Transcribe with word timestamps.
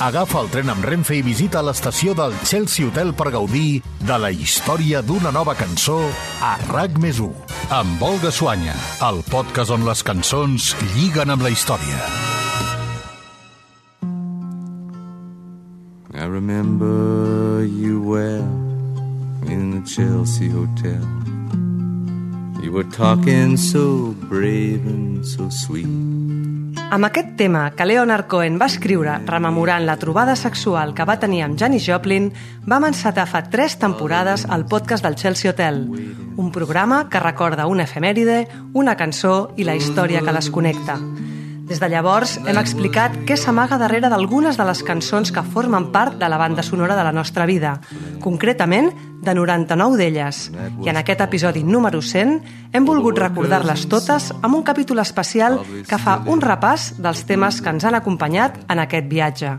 Agafa 0.00 0.40
el 0.40 0.46
tren 0.48 0.70
amb 0.72 0.84
Renfe 0.88 1.18
i 1.18 1.20
visita 1.20 1.60
l'estació 1.60 2.14
del 2.16 2.32
Chelsea 2.48 2.86
Hotel 2.88 3.10
per 3.12 3.26
gaudir 3.34 3.82
de 4.00 4.16
la 4.16 4.30
història 4.32 5.02
d'una 5.04 5.28
nova 5.28 5.52
cançó 5.52 5.98
a 6.40 6.54
RAC 6.70 6.96
més 7.02 7.20
1. 7.20 7.28
Amb 7.76 8.00
Olga 8.08 8.32
Suanya, 8.32 8.72
el 9.04 9.20
podcast 9.28 9.74
on 9.76 9.84
les 9.84 10.00
cançons 10.00 10.70
lliguen 10.94 11.28
amb 11.36 11.44
la 11.44 11.52
història. 11.52 12.00
I 16.16 16.24
remember 16.24 17.68
you 17.68 18.00
well 18.00 18.48
in 19.52 19.70
the 19.76 19.84
Chelsea 19.84 20.48
Hotel. 20.48 21.04
You 22.64 22.72
were 22.72 22.88
talking 22.88 23.58
so 23.58 24.16
brave 24.32 24.80
and 24.86 25.26
so 25.26 25.50
sweet. 25.50 26.29
Amb 26.90 27.06
aquest 27.06 27.36
tema 27.38 27.68
que 27.78 27.84
Leonard 27.86 28.26
Cohen 28.26 28.56
va 28.58 28.66
escriure 28.66 29.12
rememorant 29.28 29.84
la 29.86 29.94
trobada 30.00 30.34
sexual 30.34 30.90
que 30.90 31.04
va 31.06 31.20
tenir 31.22 31.44
amb 31.46 31.54
Janis 31.54 31.84
Joplin, 31.86 32.26
vam 32.66 32.88
encetar 32.88 33.28
fa 33.30 33.44
tres 33.46 33.76
temporades 33.78 34.42
el 34.50 34.66
podcast 34.66 35.06
del 35.06 35.14
Chelsea 35.14 35.52
Hotel, 35.52 35.84
un 36.34 36.50
programa 36.50 37.04
que 37.08 37.22
recorda 37.22 37.68
una 37.70 37.86
efemèride, 37.86 38.40
una 38.74 38.96
cançó 38.98 39.52
i 39.56 39.68
la 39.68 39.78
història 39.78 40.24
que 40.26 40.34
les 40.34 40.50
connecta. 40.50 40.98
Des 41.70 41.78
de 41.78 41.86
llavors 41.86 42.32
hem 42.50 42.56
explicat 42.58 43.12
què 43.28 43.36
s'amaga 43.38 43.76
darrere 43.78 44.08
d'algunes 44.10 44.56
de 44.58 44.64
les 44.66 44.80
cançons 44.82 45.30
que 45.30 45.44
formen 45.52 45.84
part 45.94 46.16
de 46.18 46.26
la 46.26 46.38
banda 46.40 46.64
sonora 46.66 46.96
de 46.98 47.04
la 47.06 47.12
nostra 47.14 47.46
vida, 47.46 47.76
concretament 48.18 48.88
de 49.22 49.34
99 49.38 50.00
d'elles. 50.00 50.40
I 50.82 50.90
en 50.90 50.98
aquest 50.98 51.22
episodi 51.22 51.62
número 51.62 52.00
100 52.02 52.74
hem 52.74 52.88
volgut 52.88 53.22
recordar-les 53.22 53.86
totes 53.86 54.32
amb 54.40 54.58
un 54.58 54.64
capítol 54.66 54.98
especial 54.98 55.60
que 55.86 56.00
fa 56.02 56.18
un 56.26 56.42
repàs 56.42 56.96
dels 56.98 57.22
temes 57.30 57.62
que 57.62 57.70
ens 57.70 57.86
han 57.86 57.94
acompanyat 57.94 58.58
en 58.66 58.82
aquest 58.82 59.06
viatge. 59.06 59.54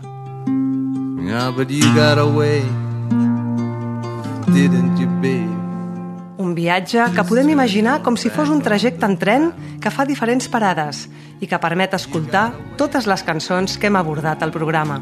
Yeah, 1.24 1.48
but 1.56 1.72
you 1.72 1.88
got 1.96 2.20
away, 2.20 2.60
didn't 4.52 5.00
you, 5.00 5.08
babe? 5.24 5.41
Un 6.52 6.56
viatge 6.56 7.00
que 7.16 7.24
podem 7.24 7.48
imaginar 7.54 8.02
com 8.04 8.18
si 8.20 8.28
fos 8.28 8.50
un 8.52 8.60
trajecte 8.60 9.08
en 9.08 9.14
tren 9.16 9.46
que 9.80 9.88
fa 9.88 10.04
diferents 10.04 10.50
parades 10.52 11.06
i 11.40 11.48
que 11.48 11.60
permet 11.64 11.96
escoltar 11.96 12.50
totes 12.76 13.08
les 13.08 13.24
cançons 13.24 13.78
que 13.80 13.88
hem 13.88 13.96
abordat 13.96 14.44
al 14.44 14.52
programa. 14.52 15.00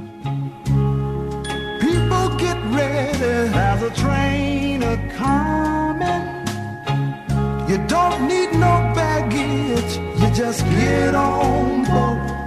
You 7.69 7.77
don't 7.87 8.27
need 8.29 8.53
no 8.53 8.73
baggage, 8.93 9.97
you 10.21 10.29
just 10.33 10.61
get 10.69 11.15
on 11.15 11.83
board. 11.85 12.38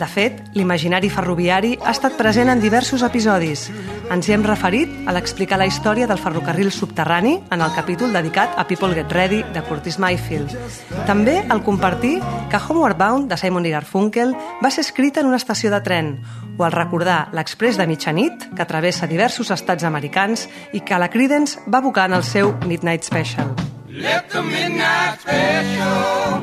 De 0.00 0.06
fet, 0.08 0.38
l'imaginari 0.56 1.10
ferroviari 1.12 1.74
ha 1.84 1.90
estat 1.92 2.14
present 2.16 2.48
en 2.48 2.60
diversos 2.62 3.02
episodis. 3.04 3.66
Ens 4.08 4.26
hi 4.26 4.32
hem 4.32 4.44
referit 4.46 4.88
a 5.04 5.12
l'explicar 5.12 5.58
la 5.60 5.66
història 5.68 6.06
del 6.08 6.18
ferrocarril 6.18 6.70
subterrani 6.72 7.34
en 7.52 7.60
el 7.60 7.74
capítol 7.76 8.14
dedicat 8.16 8.56
a 8.56 8.64
People 8.64 8.94
Get 8.96 9.12
Ready 9.12 9.42
de 9.52 9.62
Curtis 9.68 9.98
Mayfield. 10.00 10.54
També 11.04 11.42
al 11.52 11.60
compartir 11.66 12.14
que 12.48 12.60
Homeward 12.64 12.96
Bound 12.96 13.28
de 13.28 13.36
Simon 13.36 13.68
i 13.68 13.74
Garfunkel 13.74 14.32
va 14.64 14.70
ser 14.72 14.86
escrita 14.86 15.20
en 15.20 15.28
una 15.28 15.36
estació 15.36 15.68
de 15.74 15.82
tren 15.84 16.14
o 16.56 16.64
al 16.64 16.72
recordar 16.72 17.28
l'Express 17.36 17.76
de 17.76 17.86
mitjanit 17.90 18.48
que 18.56 18.64
travessa 18.64 19.10
diversos 19.10 19.52
estats 19.52 19.84
americans 19.84 20.46
i 20.72 20.80
que 20.80 20.96
la 20.96 21.10
Creedence 21.12 21.60
va 21.68 21.84
evocar 21.84 22.08
en 22.08 22.16
el 22.16 22.24
seu 22.24 22.54
Midnight 22.64 23.04
Special. 23.04 23.52
Let 23.90 24.30
the 24.32 24.40
midnight 24.40 25.20
special 25.20 26.40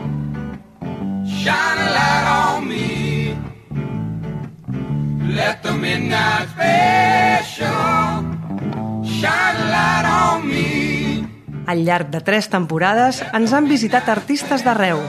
shine 1.26 1.82
a 1.82 1.90
light 1.98 2.28
on 2.54 2.68
me. 2.70 2.97
Let 5.28 5.62
the 5.62 5.74
midnight 5.74 6.48
special 6.56 8.24
shine 9.04 9.58
a 9.60 9.68
light 9.68 10.06
on 10.08 10.48
me. 10.48 11.28
Al 11.68 11.84
llarg 11.84 12.08
de 12.14 12.22
tres 12.24 12.48
temporades 12.48 13.20
ens 13.36 13.52
han 13.52 13.68
visitat 13.68 14.08
artistes 14.08 14.64
d'arreu 14.64 15.02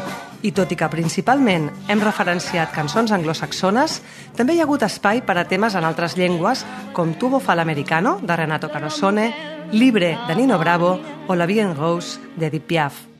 i 0.42 0.50
tot 0.54 0.70
i 0.74 0.78
que 0.78 0.88
principalment 0.90 1.68
hem 1.90 2.02
referenciat 2.02 2.74
cançons 2.74 3.12
anglosaxones, 3.14 4.00
també 4.34 4.54
hi 4.54 4.62
ha 4.62 4.66
hagut 4.66 4.82
espai 4.86 5.22
per 5.26 5.38
a 5.38 5.46
temes 5.50 5.74
en 5.78 5.86
altres 5.86 6.16
llengües 6.18 6.64
com 6.94 7.14
Tubo 7.14 7.38
Fal 7.38 7.62
Americano, 7.62 8.18
de 8.22 8.36
Renato 8.36 8.70
Carosone, 8.70 9.32
Libre, 9.70 10.16
de 10.26 10.34
Nino 10.34 10.58
Bravo 10.58 10.98
o 11.28 11.34
La 11.34 11.46
Vie 11.46 11.62
en 11.62 11.76
Rose, 11.76 12.18
de 12.36 12.46
Edith 12.46 12.66
Piaf. 12.66 13.17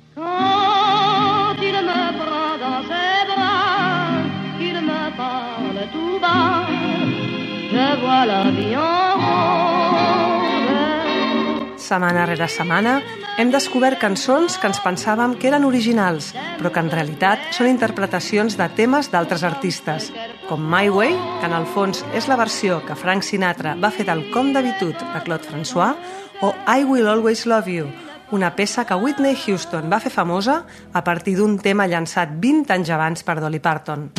Setmana 11.89 12.27
rere 12.29 12.45
setmana 12.53 12.99
hem 13.41 13.49
descobert 13.49 13.97
cançons 14.03 14.59
que 14.61 14.69
ens 14.69 14.81
pensàvem 14.85 15.39
que 15.41 15.49
eren 15.49 15.65
originals, 15.65 16.35
però 16.59 16.69
que 16.75 16.83
en 16.85 16.91
realitat 16.93 17.47
són 17.57 17.71
interpretacions 17.71 18.59
de 18.61 18.67
temes 18.77 19.09
d'altres 19.09 19.45
artistes, 19.47 20.11
com 20.51 20.61
My 20.61 20.93
Way, 20.93 21.17
que 21.41 21.49
en 21.49 21.57
el 21.57 21.65
fons 21.73 22.05
és 22.13 22.29
la 22.29 22.37
versió 22.37 22.83
que 22.85 22.99
Frank 22.99 23.25
Sinatra 23.25 23.73
va 23.81 23.95
fer 23.95 24.05
del 24.05 24.27
Com 24.35 24.53
d'habitud 24.53 25.01
de 25.01 25.25
Claude 25.25 25.49
François, 25.49 25.97
o 26.45 26.53
I 26.69 26.85
Will 26.85 27.09
Always 27.09 27.47
Love 27.49 27.73
You, 27.73 27.89
una 28.37 28.53
peça 28.53 28.85
que 28.85 28.99
Whitney 28.99 29.39
Houston 29.47 29.89
va 29.89 30.05
fer 30.05 30.13
famosa 30.13 30.67
a 30.93 31.05
partir 31.05 31.39
d'un 31.41 31.57
tema 31.57 31.89
llançat 31.89 32.37
20 32.37 32.77
anys 32.77 32.93
abans 32.93 33.25
per 33.25 33.41
Dolly 33.41 33.65
Parton. 33.65 34.11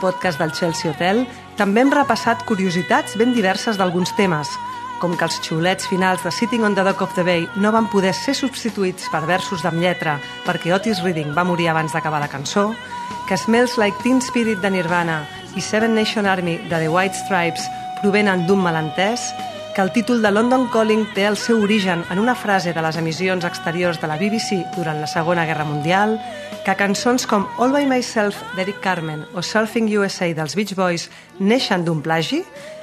Podcast 0.00 0.38
del 0.40 0.54
Chelsea 0.54 0.90
Hotel 0.90 1.24
també 1.58 1.82
hem 1.82 1.92
repassat 1.92 2.44
curiositats 2.48 3.16
ben 3.18 3.34
diverses 3.34 3.78
d'alguns 3.78 4.14
temes, 4.16 4.50
com 4.98 5.14
que 5.16 5.26
els 5.26 5.38
xiulets 5.44 5.86
finals 5.90 6.22
de 6.26 6.32
Sitting 6.34 6.64
on 6.66 6.74
the 6.74 6.84
Dock 6.86 7.02
of 7.02 7.14
the 7.14 7.24
Bay 7.26 7.46
no 7.56 7.72
van 7.74 7.90
poder 7.90 8.14
ser 8.14 8.34
substituïts 8.34 9.10
per 9.12 9.24
versos 9.26 9.64
amb 9.68 9.82
lletra 9.82 10.18
perquè 10.46 10.72
Otis 10.74 11.02
Reading 11.04 11.34
va 11.36 11.46
morir 11.46 11.68
abans 11.70 11.94
d'acabar 11.94 12.22
la 12.22 12.30
cançó, 12.30 12.72
que 13.28 13.36
Smells 13.36 13.78
Like 13.78 14.02
Teen 14.02 14.22
Spirit 14.24 14.62
de 14.62 14.70
Nirvana 14.70 15.22
i 15.56 15.62
Seven 15.62 15.94
Nation 15.94 16.26
Army 16.26 16.58
de 16.70 16.82
The 16.82 16.88
White 16.88 17.18
Stripes 17.26 17.68
provenen 18.02 18.46
d'un 18.46 18.62
malentès, 18.62 19.32
que 19.74 19.82
el 19.82 19.92
títol 19.92 20.22
de 20.22 20.30
London 20.32 20.66
Calling 20.72 21.04
té 21.14 21.28
el 21.28 21.36
seu 21.38 21.60
origen 21.62 22.02
en 22.10 22.18
una 22.18 22.34
frase 22.34 22.72
de 22.74 22.82
les 22.82 22.96
emissions 22.98 23.44
exteriors 23.46 24.00
de 24.02 24.08
la 24.10 24.16
BBC 24.18 24.64
durant 24.74 24.98
la 24.98 25.06
Segona 25.06 25.44
Guerra 25.46 25.66
Mundial, 25.68 26.16
que 26.68 26.74
cançons 26.76 27.24
com 27.24 27.46
All 27.56 27.70
By 27.72 27.86
Myself 27.88 28.42
d'Eric 28.52 28.82
Carmen 28.84 29.22
o 29.32 29.40
Surfing 29.40 29.86
USA 29.96 30.26
dels 30.36 30.52
Beach 30.52 30.74
Boys 30.76 31.06
neixen 31.40 31.86
d'un 31.86 32.02
plagi, 32.04 32.42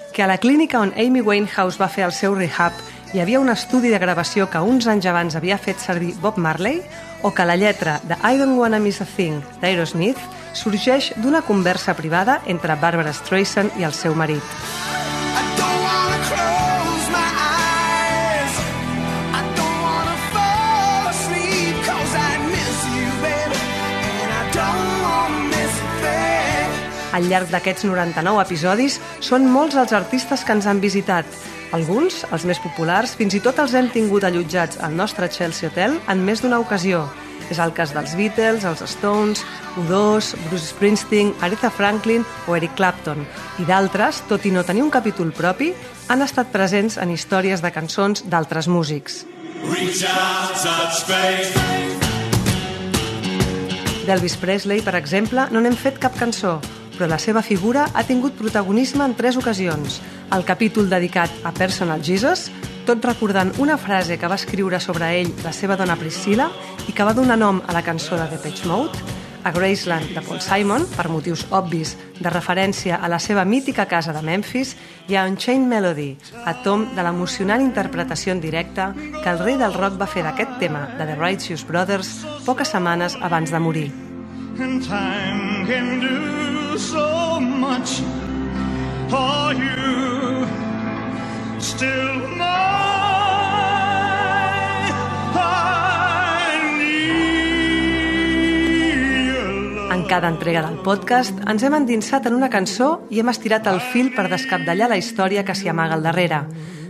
que 0.10 0.24
a 0.26 0.28
la 0.32 0.40
clínica 0.42 0.80
on 0.82 0.90
Amy 0.98 1.22
Winehouse 1.22 1.78
va 1.78 1.86
fer 1.94 2.08
el 2.08 2.16
seu 2.16 2.34
rehab 2.34 2.74
hi 3.14 3.22
havia 3.22 3.40
un 3.44 3.52
estudi 3.54 3.92
de 3.94 4.00
gravació 4.02 4.48
que 4.50 4.64
uns 4.66 4.88
anys 4.90 5.06
abans 5.12 5.38
havia 5.38 5.60
fet 5.62 5.78
servir 5.78 6.16
Bob 6.24 6.40
Marley 6.42 6.82
o 7.22 7.30
que 7.30 7.46
la 7.46 7.60
lletra 7.62 8.00
de 8.10 8.18
I 8.26 8.42
Don't 8.42 8.58
Wanna 8.58 8.82
Miss 8.82 9.06
a 9.06 9.06
Thing 9.06 9.38
d'Aerosmith 9.62 10.26
sorgeix 10.58 11.12
d'una 11.22 11.46
conversa 11.46 11.94
privada 11.94 12.40
entre 12.48 12.82
Barbara 12.82 13.14
Streisand 13.14 13.78
i 13.78 13.86
el 13.86 13.94
seu 13.94 14.18
marit. 14.18 14.85
Al 27.16 27.30
llarg 27.32 27.48
d'aquests 27.48 27.86
99 27.88 28.42
episodis 28.44 28.98
són 29.24 29.46
molts 29.48 29.78
els 29.80 29.94
artistes 29.96 30.44
que 30.44 30.52
ens 30.52 30.66
han 30.68 30.82
visitat. 30.84 31.28
Alguns, 31.76 32.26
els 32.36 32.44
més 32.48 32.60
populars, 32.60 33.14
fins 33.16 33.38
i 33.38 33.40
tot 33.44 33.62
els 33.64 33.76
hem 33.76 33.88
tingut 33.94 34.28
allotjats 34.28 34.82
al 34.84 34.98
nostre 35.00 35.30
Chelsea 35.32 35.70
Hotel 35.70 35.96
en 36.12 36.26
més 36.28 36.44
d'una 36.44 36.60
ocasió. 36.60 37.06
És 37.52 37.60
el 37.62 37.72
cas 37.78 37.94
dels 37.96 38.16
Beatles, 38.18 38.66
els 38.68 38.84
Stones, 38.90 39.46
U2, 39.80 40.34
Bruce 40.50 40.74
Springsteen, 40.74 41.34
Aretha 41.46 41.70
Franklin 41.72 42.26
o 42.50 42.56
Eric 42.58 42.76
Clapton. 42.76 43.24
I 43.62 43.68
d'altres, 43.70 44.24
tot 44.28 44.44
i 44.44 44.52
no 44.52 44.66
tenir 44.68 44.84
un 44.84 44.92
capítol 44.92 45.32
propi, 45.36 45.72
han 46.10 46.26
estat 46.26 46.52
presents 46.52 46.98
en 47.00 47.16
històries 47.16 47.64
de 47.64 47.72
cançons 47.72 48.26
d'altres 48.28 48.68
músics. 48.68 49.24
D'Elvis 54.06 54.36
Presley, 54.42 54.84
per 54.86 55.00
exemple, 55.00 55.48
no 55.52 55.62
n'hem 55.64 55.78
fet 55.80 55.98
cap 56.02 56.18
cançó, 56.18 56.60
però 56.96 57.10
la 57.12 57.20
seva 57.20 57.44
figura 57.44 57.90
ha 57.94 58.04
tingut 58.08 58.38
protagonisme 58.40 59.06
en 59.06 59.16
tres 59.16 59.38
ocasions. 59.38 60.00
El 60.34 60.46
capítol 60.48 60.90
dedicat 60.90 61.32
a 61.44 61.52
Personal 61.54 62.02
Jesus, 62.04 62.50
tot 62.86 63.04
recordant 63.06 63.52
una 63.60 63.78
frase 63.78 64.18
que 64.18 64.30
va 64.30 64.40
escriure 64.40 64.80
sobre 64.80 65.12
ell 65.20 65.32
la 65.44 65.54
seva 65.54 65.78
dona 65.78 65.98
Priscilla 66.00 66.50
i 66.88 66.94
que 66.94 67.06
va 67.06 67.16
donar 67.18 67.38
nom 67.38 67.62
a 67.66 67.76
la 67.76 67.84
cançó 67.84 68.18
de 68.18 68.30
Depeche 68.32 68.68
Mode, 68.70 69.24
A 69.46 69.52
Graceland, 69.52 70.10
de 70.10 70.22
Paul 70.26 70.40
Simon, 70.42 70.88
per 70.98 71.06
motius 71.06 71.44
obvis 71.54 71.92
de 72.18 72.32
referència 72.34 72.98
a 72.98 73.06
la 73.08 73.20
seva 73.22 73.44
mítica 73.46 73.86
casa 73.86 74.10
de 74.10 74.24
Memphis, 74.26 74.74
i 75.06 75.14
a 75.16 75.28
Unchained 75.30 75.70
Melody, 75.70 76.16
a 76.50 76.56
tom 76.66 76.88
de 76.98 77.06
l'emocionant 77.06 77.62
interpretació 77.62 78.34
en 78.34 78.42
directe 78.42 78.90
que 79.22 79.30
el 79.30 79.44
rei 79.46 79.62
del 79.62 79.78
rock 79.78 80.02
va 80.02 80.10
fer 80.10 80.26
d'aquest 80.26 80.58
tema 80.58 80.88
de 80.98 81.06
The 81.06 81.20
Righteous 81.22 81.68
Brothers 81.70 82.16
poques 82.50 82.74
setmanes 82.74 83.20
abans 83.22 83.54
de 83.54 83.62
morir. 83.62 83.92
And 84.58 84.82
time 84.82 85.68
can 85.68 86.00
do 86.02 86.65
so 86.78 87.40
much 87.40 88.02
for 89.10 89.54
you. 89.54 90.48
Still 91.60 92.16
cada 100.16 100.30
entrega 100.30 100.62
del 100.62 100.78
podcast 100.80 101.40
ens 101.50 101.64
hem 101.66 101.74
endinsat 101.76 102.28
en 102.30 102.36
una 102.38 102.48
cançó 102.54 103.02
i 103.10 103.20
hem 103.20 103.32
estirat 103.32 103.66
el 103.68 103.82
fil 103.82 104.14
per 104.16 104.28
descapdallar 104.30 104.88
la 104.92 105.00
història 105.02 105.44
que 105.44 105.56
s'hi 105.58 105.68
amaga 105.72 105.98
al 105.98 106.06
darrere. 106.06 106.44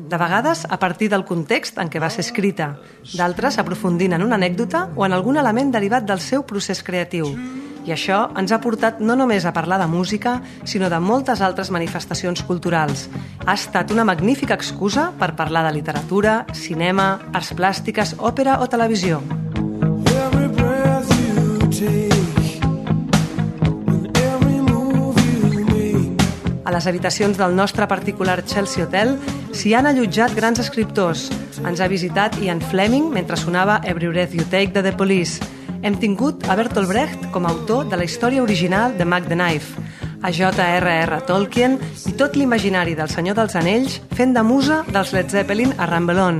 De 0.05 0.19
vegades 0.21 0.65
a 0.69 0.77
partir 0.77 1.09
del 1.09 1.25
context 1.25 1.79
en 1.81 1.89
què 1.89 2.01
va 2.03 2.11
ser 2.13 2.25
escrita, 2.27 2.75
d'altres 3.15 3.57
aprofundint 3.57 4.13
en 4.13 4.29
una 4.29 4.38
anècdota 4.38 4.89
o 4.95 5.07
en 5.07 5.15
algun 5.15 5.41
element 5.41 5.73
derivat 5.73 6.05
del 6.05 6.21
seu 6.21 6.45
procés 6.45 6.83
creatiu. 6.83 7.31
I 7.85 7.93
això 7.93 8.23
ens 8.39 8.49
ha 8.49 8.57
portat 8.63 8.97
no 8.97 9.13
només 9.13 9.45
a 9.45 9.53
parlar 9.53 9.77
de 9.77 9.85
música, 9.85 10.39
sinó 10.65 10.89
de 10.89 10.97
moltes 10.99 11.41
altres 11.45 11.69
manifestacions 11.69 12.41
culturals. 12.41 13.05
Ha 13.45 13.53
estat 13.53 13.93
una 13.93 14.03
magnífica 14.03 14.57
excusa 14.57 15.11
per 15.19 15.35
parlar 15.37 15.67
de 15.67 15.75
literatura, 15.77 16.45
cinema, 16.53 17.19
arts 17.31 17.53
plàstiques, 17.53 18.15
òpera 18.17 18.57
o 18.61 18.67
televisió. 18.67 19.21
Every 20.09 20.49
breath 20.49 21.13
you 21.29 21.69
take. 21.69 22.15
A 26.65 26.71
les 26.73 26.88
habitacions 26.89 27.38
del 27.38 27.53
nostre 27.55 27.85
particular 27.85 28.39
Chelsea 28.43 28.83
Hotel 28.83 29.19
s'hi 29.53 29.75
han 29.77 29.85
allotjat 29.85 30.33
grans 30.33 30.57
escriptors. 30.63 31.27
Ens 31.61 31.79
ha 31.79 31.88
visitat 31.88 32.39
Ian 32.41 32.63
Fleming 32.65 33.11
mentre 33.13 33.38
sonava 33.38 33.77
Every 33.85 34.09
Breath 34.09 34.33
You 34.33 34.49
Take 34.49 34.73
de 34.73 34.81
The 34.81 34.95
Police. 34.97 35.54
Hem 35.85 35.99
tingut 36.01 36.47
a 36.49 36.55
Bertolt 36.57 36.89
Brecht 36.89 37.27
com 37.29 37.45
a 37.45 37.51
autor 37.53 37.83
de 37.85 37.97
la 37.99 38.05
història 38.07 38.41
original 38.41 38.95
de 38.97 39.05
Mac 39.05 39.27
the 39.29 39.35
Knife, 39.37 39.77
a 40.25 40.31
J.R.R. 40.33 41.19
Tolkien 41.27 41.75
i 42.09 42.13
tot 42.17 42.33
l'imaginari 42.33 42.95
del 42.97 43.11
Senyor 43.13 43.35
dels 43.37 43.53
Anells 43.59 43.99
fent 44.17 44.31
de 44.33 44.41
musa 44.41 44.79
dels 44.89 45.11
Led 45.13 45.29
Zeppelin 45.29 45.75
a 45.77 45.85
Rambelon, 45.85 46.39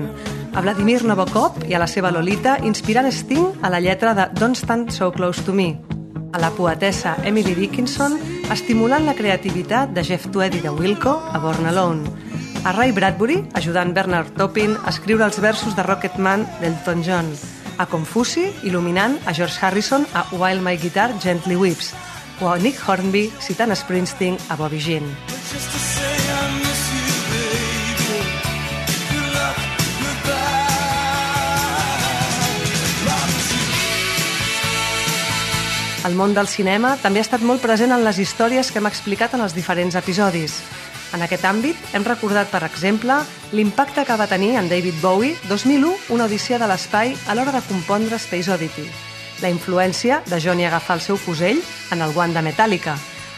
a 0.50 0.64
Vladimir 0.66 1.04
Nabokov 1.06 1.60
i 1.70 1.76
a 1.78 1.82
la 1.84 1.86
seva 1.86 2.10
Lolita 2.10 2.56
inspirant 2.66 3.12
Sting 3.14 3.62
a 3.62 3.70
la 3.70 3.84
lletra 3.86 4.16
de 4.18 4.26
Don't 4.34 4.58
Stand 4.58 4.90
So 4.90 5.12
Close 5.14 5.46
to 5.46 5.54
Me, 5.54 5.76
a 6.34 6.42
la 6.42 6.50
poetessa 6.50 7.14
Emily 7.22 7.54
Dickinson 7.54 8.18
estimulant 8.50 9.06
la 9.06 9.14
creativitat 9.14 9.94
de 9.94 10.02
Jeff 10.10 10.26
Tweedy 10.34 10.64
de 10.66 10.74
Wilco 10.74 11.20
a 11.22 11.38
Born 11.38 11.70
Alone, 11.70 12.02
a 12.66 12.74
Ray 12.74 12.98
Bradbury 12.98 13.44
ajudant 13.54 13.94
Bernard 13.94 14.34
Taupin 14.34 14.74
a 14.74 14.90
escriure 14.90 15.30
els 15.30 15.38
versos 15.38 15.78
de 15.78 15.86
Rocketman 15.86 16.48
d'Elton 16.64 17.06
John, 17.06 17.30
a 17.78 17.86
Confuci 17.86 18.46
il·luminant 18.64 19.18
a 19.26 19.34
George 19.34 19.60
Harrison 19.62 20.06
a 20.14 20.26
While 20.32 20.62
My 20.62 20.78
Guitar 20.78 21.14
Gently 21.22 21.56
Weeps, 21.56 21.94
o 22.42 22.50
a 22.52 22.58
Nick 22.60 22.80
Hornby 22.88 23.30
citant 23.40 23.76
Springsteen 23.76 24.38
a 24.50 24.56
Bobby 24.56 24.80
Jean. 24.80 25.08
El 36.06 36.14
món 36.14 36.36
del 36.38 36.46
cinema 36.46 36.98
també 37.02 37.18
ha 37.18 37.26
estat 37.26 37.42
molt 37.42 37.64
present 37.66 37.90
en 37.96 38.04
les 38.06 38.20
històries 38.22 38.70
que 38.70 38.78
hem 38.78 38.86
explicat 38.86 39.34
en 39.34 39.42
els 39.42 39.56
diferents 39.58 39.96
episodis. 39.98 40.60
En 41.16 41.24
aquest 41.24 41.46
àmbit, 41.48 41.80
hem 41.96 42.04
recordat, 42.04 42.50
per 42.52 42.66
exemple, 42.68 43.16
l'impacte 43.56 44.04
que 44.04 44.18
va 44.20 44.28
tenir 44.28 44.58
en 44.60 44.68
David 44.68 44.98
Bowie 45.00 45.38
2001, 45.48 45.94
una 46.12 46.26
odissia 46.28 46.60
de 46.60 46.68
l'espai 46.68 47.14
a 47.32 47.36
l'hora 47.38 47.54
de 47.56 47.62
compondre 47.70 48.20
Space 48.20 48.52
Oddity, 48.52 48.84
la 49.40 49.52
influència 49.54 50.20
de 50.28 50.42
Johnny 50.44 50.68
agafar 50.68 50.98
el 51.00 51.06
seu 51.06 51.16
fusell 51.16 51.62
en 51.96 52.04
el 52.04 52.12
guant 52.12 52.36
de 52.36 52.44
Metallica, 52.44 52.98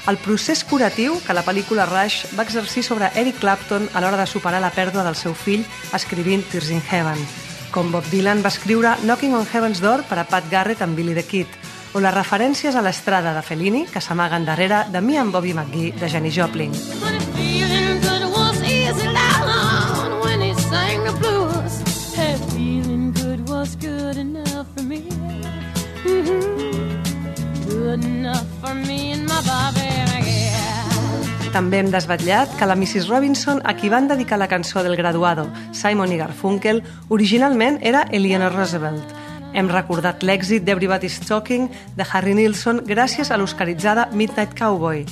el 0.09 0.17
procés 0.17 0.63
curatiu 0.65 1.19
que 1.21 1.37
la 1.37 1.45
pel·lícula 1.45 1.85
Rush 1.85 2.33
va 2.33 2.47
exercir 2.47 2.81
sobre 2.81 3.11
Eric 3.13 3.37
Clapton 3.43 3.89
a 3.93 4.01
l'hora 4.01 4.17
de 4.17 4.25
superar 4.25 4.63
la 4.63 4.73
pèrdua 4.73 5.05
del 5.05 5.19
seu 5.19 5.37
fill 5.37 5.65
escrivint 5.93 6.47
Tears 6.49 6.73
in 6.73 6.81
Heaven, 6.81 7.21
com 7.69 7.91
Bob 7.93 8.09
Dylan 8.09 8.41
va 8.41 8.53
escriure 8.55 8.97
Knocking 9.03 9.37
on 9.37 9.45
Heaven's 9.45 9.83
Door 9.85 10.07
per 10.09 10.17
a 10.17 10.25
Pat 10.25 10.49
Garrett 10.49 10.81
amb 10.81 10.97
Billy 10.97 11.13
the 11.13 11.27
Kid, 11.27 11.59
o 11.97 11.99
les 11.99 12.13
referències 12.13 12.75
a 12.77 12.81
l'estrada 12.85 13.31
de 13.33 13.41
Fellini 13.41 13.87
que 13.89 14.01
s'amaguen 14.03 14.43
darrere 14.45 14.83
de 14.93 15.01
Mi 15.01 15.17
and 15.17 15.33
Bobby 15.33 15.55
McGee 15.55 15.95
de 15.97 16.09
Jenny 16.09 16.29
Joplin. 16.29 16.71
Mhm. 26.05 26.37
McGee. 30.13 31.51
També 31.51 31.79
hem 31.79 31.89
desvetllat 31.89 32.53
que 32.59 32.65
la 32.67 32.75
Mrs. 32.75 33.07
Robinson, 33.07 33.61
a 33.65 33.73
qui 33.73 33.89
van 33.89 34.07
dedicar 34.07 34.37
la 34.37 34.47
cançó 34.47 34.83
del 34.83 34.95
graduado, 34.95 35.49
Simon 35.71 36.11
i 36.11 36.17
Garfunkel, 36.17 36.83
originalment 37.09 37.79
era 37.81 38.05
Eleanor 38.11 38.53
Roosevelt. 38.53 39.26
Hem 39.53 39.69
recordat 39.71 40.23
l'èxit 40.23 40.65
d'Everybody's 40.65 41.19
Talking 41.23 41.69
de 41.95 42.05
Harry 42.11 42.33
Nilsson 42.35 42.83
gràcies 42.85 43.31
a 43.31 43.37
l'oscaritzada 43.37 44.09
Midnight 44.11 44.57
Cowboy. 44.57 45.05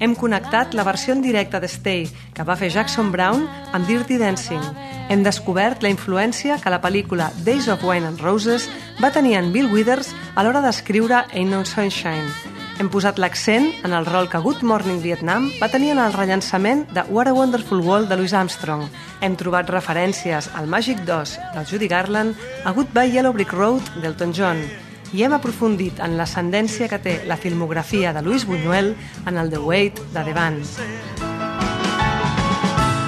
Hem 0.00 0.14
connectat 0.16 0.72
la 0.72 0.84
versió 0.84 1.12
en 1.12 1.20
directe 1.20 1.60
de 1.60 1.68
Stay, 1.68 2.06
que 2.32 2.46
va 2.48 2.56
fer 2.56 2.70
Jackson 2.72 3.10
Brown, 3.12 3.44
amb 3.72 3.86
Dirty 3.86 4.16
Dancing. 4.16 4.62
Hem 5.10 5.26
descobert 5.26 5.82
la 5.84 5.92
influència 5.92 6.56
que 6.62 6.72
la 6.72 6.80
pel·lícula 6.80 7.28
Days 7.44 7.68
of 7.68 7.84
Wine 7.84 8.08
and 8.08 8.24
Roses 8.24 8.70
va 9.02 9.12
tenir 9.12 9.36
en 9.36 9.52
Bill 9.52 9.68
Withers 9.74 10.14
a 10.34 10.46
l'hora 10.46 10.64
d'escriure 10.64 11.26
Ain't 11.34 11.52
No 11.52 11.66
Sunshine. 11.68 12.59
Hem 12.80 12.88
posat 12.88 13.18
l'accent 13.20 13.66
en 13.84 13.92
el 13.92 14.06
rol 14.08 14.30
que 14.32 14.38
Good 14.40 14.62
Morning 14.64 15.02
Vietnam 15.04 15.50
va 15.60 15.68
tenir 15.68 15.90
en 15.92 15.98
el 16.00 16.14
rellançament 16.14 16.86
de 16.96 17.02
What 17.12 17.28
a 17.28 17.34
Wonderful 17.36 17.82
World 17.84 18.08
de 18.08 18.16
Louis 18.16 18.32
Armstrong. 18.32 18.86
Hem 19.20 19.36
trobat 19.36 19.68
referències 19.68 20.48
al 20.56 20.64
Magic 20.64 21.02
2 21.04 21.34
del 21.58 21.66
Judy 21.68 21.90
Garland, 21.92 22.40
a 22.64 22.72
Goodbye 22.72 23.12
Yellow 23.12 23.36
Brick 23.36 23.52
Road 23.52 23.84
d'Elton 24.00 24.32
John 24.32 24.64
i 25.12 25.26
hem 25.26 25.36
aprofundit 25.36 26.00
en 26.00 26.16
l'ascendència 26.16 26.88
que 26.88 27.02
té 27.04 27.18
la 27.28 27.36
filmografia 27.36 28.14
de 28.16 28.22
Luis 28.24 28.46
Buñuel 28.48 28.94
en 29.26 29.36
el 29.36 29.52
The 29.52 29.60
Wait 29.60 30.00
de 30.14 30.24
The 30.24 30.32
Band. 30.32 30.64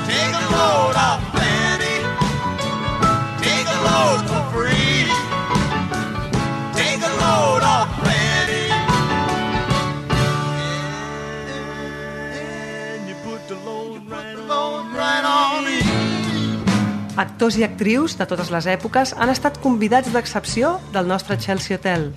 Take 0.04 0.36
a 0.36 0.48
load 0.52 1.00
off. 1.00 1.32
Take 3.40 3.72
a 3.72 3.80
load 3.88 4.31
Actors 17.22 17.55
i 17.55 17.62
actrius 17.62 18.17
de 18.19 18.26
totes 18.26 18.48
les 18.50 18.67
èpoques 18.67 19.12
han 19.14 19.31
estat 19.31 19.60
convidats 19.62 20.10
d'excepció 20.10 20.72
del 20.91 21.06
nostre 21.06 21.36
Chelsea 21.38 21.76
Hotel. 21.76 22.08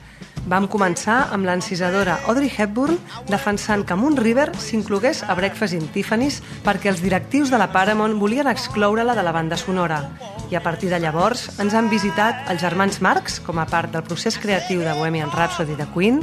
Vam 0.49 0.65
començar 0.69 1.27
amb 1.35 1.45
l'encisadora 1.45 2.15
Audrey 2.25 2.49
Hepburn 2.49 2.97
defensant 3.29 3.83
que 3.85 3.97
Moon 3.97 4.17
River 4.17 4.47
s'inclogués 4.57 5.21
a 5.21 5.35
Breakfast 5.37 5.77
in 5.77 5.85
Tiffany's 5.93 6.39
perquè 6.65 6.89
els 6.89 7.03
directius 7.05 7.53
de 7.53 7.59
la 7.61 7.69
Paramount 7.73 8.17
volien 8.17 8.49
excloure-la 8.49 9.13
de 9.13 9.27
la 9.27 9.35
banda 9.35 9.61
sonora. 9.61 10.01
I 10.49 10.57
a 10.57 10.63
partir 10.65 10.89
de 10.89 11.01
llavors 11.01 11.51
ens 11.61 11.77
han 11.77 11.91
visitat 11.93 12.49
els 12.49 12.65
germans 12.65 12.97
Marx 13.01 13.37
com 13.45 13.61
a 13.61 13.69
part 13.69 13.93
del 13.93 14.05
procés 14.09 14.41
creatiu 14.41 14.81
de 14.81 14.97
Bohemian 14.97 15.33
Rhapsody 15.33 15.77
de 15.77 15.85
Queen, 15.93 16.21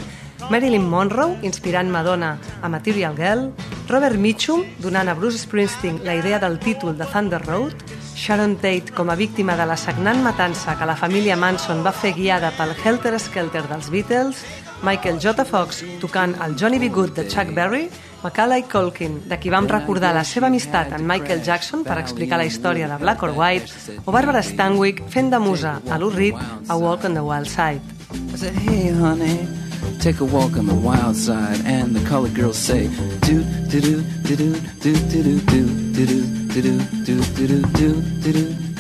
Marilyn 0.51 0.91
Monroe, 0.91 1.39
inspirant 1.47 1.91
Madonna 1.91 2.35
a 2.63 2.69
Material 2.69 3.15
Girl, 3.15 3.53
Robert 3.89 4.19
Mitchum, 4.19 4.67
donant 4.83 5.07
a 5.07 5.15
Bruce 5.15 5.39
Springsteen 5.47 6.03
la 6.03 6.19
idea 6.19 6.43
del 6.43 6.59
títol 6.59 6.99
de 6.99 7.07
Thunder 7.07 7.43
Road, 7.47 7.75
Sharon 8.23 8.55
Tate 8.55 8.93
com 8.95 9.11
a 9.11 9.17
víctima 9.17 9.57
de 9.57 9.65
la 9.67 9.75
sagnant 9.77 10.21
matança 10.23 10.77
que 10.79 10.87
la 10.87 10.95
família 10.95 11.35
Manson 11.35 11.81
va 11.83 11.91
fer 11.91 12.13
guiada 12.15 12.53
pel 12.55 12.71
Helter 12.79 13.19
Skelter 13.19 13.65
dels 13.67 13.89
Beatles, 13.91 14.45
Michael 14.87 15.19
J. 15.19 15.43
Fox 15.45 15.81
tocant 15.99 16.37
el 16.45 16.55
Johnny 16.55 16.79
B. 16.79 16.87
Good 16.95 17.17
de 17.17 17.25
Chuck 17.27 17.51
Berry, 17.51 17.89
Macaulay 18.23 18.63
Culkin, 18.71 19.17
de 19.27 19.41
qui 19.43 19.51
vam 19.51 19.67
recordar 19.67 20.13
la 20.15 20.23
seva 20.23 20.47
amistat 20.47 20.95
amb 20.95 21.03
Michael 21.11 21.43
Jackson 21.43 21.83
per 21.83 21.99
explicar 21.99 22.39
la 22.39 22.47
història 22.47 22.87
de 22.87 23.01
Black 23.03 23.27
or 23.27 23.35
White, 23.35 23.99
o 24.05 24.15
Barbara 24.15 24.45
Stanwyck 24.47 25.03
fent 25.11 25.35
de 25.35 25.43
musa 25.43 25.81
a 25.91 25.99
Lou 25.99 26.15
Reed 26.15 26.39
a 26.69 26.79
Walk 26.79 27.11
on 27.11 27.19
the 27.19 27.27
Wild 27.27 27.51
Side. 27.51 27.83
I 28.13 28.39
said, 28.39 28.55
hey, 28.55 28.95
honey, 28.95 29.62
take 29.99 30.21
a 30.21 30.25
walk 30.25 30.57
on 30.57 30.67
the 30.67 30.75
wild 30.75 31.17
side, 31.17 31.61
and 31.65 31.95
the 31.95 32.05
colored 32.09 32.35
girls 32.35 32.59
say, 32.59 32.89
do 33.21 33.43
do 33.69 33.81
do 33.81 34.03
do 34.23 34.37
do 34.37 34.93
do 35.09 35.23
do 35.23 35.41
do 35.41 35.63
do 35.93 36.23
do 36.53 36.77
do 37.03 37.13
do 37.13 37.19
do 37.19 37.57
do 37.59 37.93
do 37.93 38.17
do 38.17 38.43
do 38.43 38.73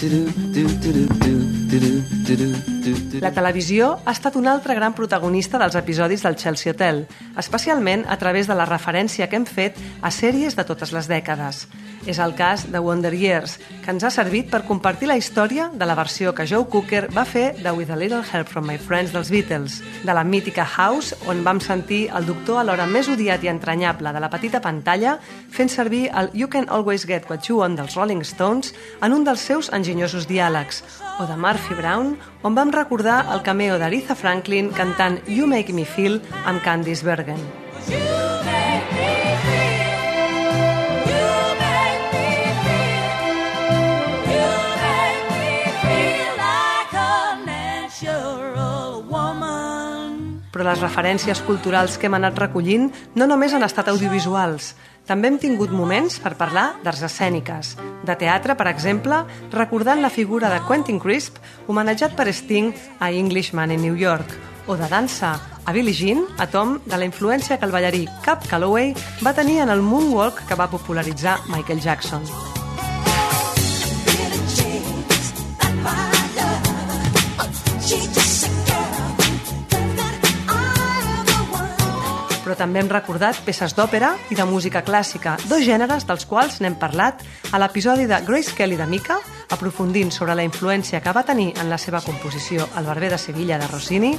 La 3.22 3.30
televisió 3.30 4.00
ha 4.04 4.12
estat 4.12 4.34
un 4.36 4.48
altre 4.50 4.74
gran 4.74 4.96
protagonista 4.98 5.60
dels 5.60 5.76
episodis 5.78 6.24
del 6.26 6.36
Chelsea 6.36 6.72
Hotel, 6.72 7.06
especialment 7.38 8.04
a 8.08 8.16
través 8.18 8.48
de 8.50 8.56
la 8.58 8.66
referència 8.66 9.28
que 9.30 9.38
hem 9.38 9.46
fet 9.46 9.78
a 10.02 10.10
sèries 10.10 10.56
de 10.58 10.64
totes 10.66 10.92
les 10.92 11.06
dècades. 11.08 11.68
És 12.06 12.18
el 12.18 12.34
cas 12.34 12.64
de 12.72 12.80
Wonder 12.82 13.12
Years, 13.14 13.58
que 13.84 13.92
ens 13.94 14.02
ha 14.02 14.10
servit 14.10 14.48
per 14.50 14.64
compartir 14.66 15.06
la 15.06 15.16
història 15.18 15.68
de 15.70 15.86
la 15.86 15.94
versió 15.94 16.32
que 16.34 16.46
Joe 16.50 16.66
Cooker 16.70 17.06
va 17.14 17.24
fer 17.24 17.52
de 17.62 17.70
With 17.70 17.92
a 17.94 17.96
Little 17.96 18.24
Help 18.26 18.50
from 18.50 18.66
My 18.66 18.78
Friends 18.78 19.12
dels 19.14 19.30
Beatles, 19.30 19.78
de 20.02 20.14
la 20.14 20.24
mítica 20.24 20.64
House, 20.66 21.14
on 21.30 21.44
vam 21.46 21.60
sentir 21.62 22.08
el 22.10 22.26
doctor 22.26 22.58
alhora 22.58 22.88
més 22.90 23.08
odiat 23.12 23.44
i 23.46 23.52
entranyable 23.52 24.12
de 24.12 24.22
la 24.22 24.30
petita 24.32 24.60
pantalla 24.64 25.18
fent 25.52 25.70
servir 25.70 26.08
el 26.10 26.32
You 26.34 26.50
Can 26.50 26.66
Always 26.68 27.06
Get 27.06 27.30
What 27.30 27.46
You 27.46 27.60
Want 27.62 27.78
dels 27.78 27.94
Rolling 27.94 28.26
Stones 28.26 28.74
en 29.00 29.14
un 29.14 29.24
dels 29.24 29.46
seus 29.46 29.70
enginyosos 29.72 30.26
diàlegs, 30.26 30.82
o 31.22 31.28
de 31.30 31.38
Murphy 31.38 31.78
Brown, 31.78 32.16
on 32.42 32.58
vam 32.58 32.74
recordar 32.74 33.22
el 33.30 33.46
cameo 33.46 33.78
d'Aretha 33.78 34.18
Franklin 34.18 34.74
cantant 34.74 35.22
You 35.28 35.46
Make 35.46 35.72
Me 35.72 35.86
Feel 35.86 36.18
amb 36.46 36.62
Candice 36.66 37.06
Bergen. 37.06 38.31
Però 50.62 50.70
les 50.70 50.82
referències 50.84 51.40
culturals 51.42 51.96
que 51.98 52.06
hem 52.06 52.14
anat 52.14 52.36
recollint 52.38 52.84
no 53.18 53.26
només 53.26 53.50
han 53.50 53.66
estat 53.66 53.88
audiovisuals. 53.90 54.68
També 55.08 55.26
hem 55.26 55.40
tingut 55.42 55.74
moments 55.74 56.20
per 56.22 56.36
parlar 56.38 56.76
d'arts 56.84 57.02
escèniques. 57.08 57.72
De 58.06 58.14
teatre, 58.20 58.54
per 58.54 58.68
exemple, 58.70 59.24
recordant 59.50 59.98
la 59.98 60.12
figura 60.20 60.52
de 60.54 60.62
Quentin 60.68 61.02
Crisp, 61.02 61.42
homenatjat 61.66 62.14
per 62.14 62.30
Sting 62.30 62.70
a 63.02 63.10
Englishman 63.10 63.74
in 63.74 63.82
New 63.82 63.98
York, 63.98 64.38
o 64.70 64.78
de 64.78 64.86
dansa 64.86 65.34
a 65.66 65.74
Billie 65.74 65.98
Jean, 65.98 66.28
a 66.38 66.46
Tom, 66.46 66.78
de 66.86 66.94
la 66.94 67.10
influència 67.10 67.58
que 67.58 67.66
el 67.66 67.74
ballarí 67.74 68.06
Cap 68.22 68.46
Calloway 68.46 68.94
va 69.18 69.34
tenir 69.34 69.64
en 69.66 69.74
el 69.74 69.82
moonwalk 69.82 70.46
que 70.46 70.54
va 70.54 70.70
popularitzar 70.70 71.40
Michael 71.50 71.82
Jackson. 71.82 72.22
Però 82.52 82.66
també 82.66 82.82
hem 82.82 82.90
recordat 82.92 83.38
peces 83.46 83.72
d'òpera 83.72 84.10
i 84.28 84.36
de 84.36 84.44
música 84.44 84.82
clàssica, 84.84 85.38
dos 85.48 85.62
gèneres 85.64 86.04
dels 86.04 86.26
quals 86.28 86.58
n'hem 86.60 86.74
parlat 86.76 87.22
a 87.48 87.60
l'episodi 87.62 88.04
de 88.04 88.18
Grace 88.26 88.52
Kelly 88.52 88.76
de 88.76 88.84
Mica, 88.90 89.16
aprofundint 89.48 90.12
sobre 90.12 90.34
la 90.36 90.44
influència 90.44 91.00
que 91.00 91.14
va 91.16 91.24
tenir 91.24 91.54
en 91.56 91.70
la 91.72 91.78
seva 91.80 92.02
composició 92.04 92.68
El 92.76 92.84
barber 92.84 93.08
de 93.14 93.16
Sevilla 93.16 93.56
de 93.56 93.70
Rossini, 93.72 94.12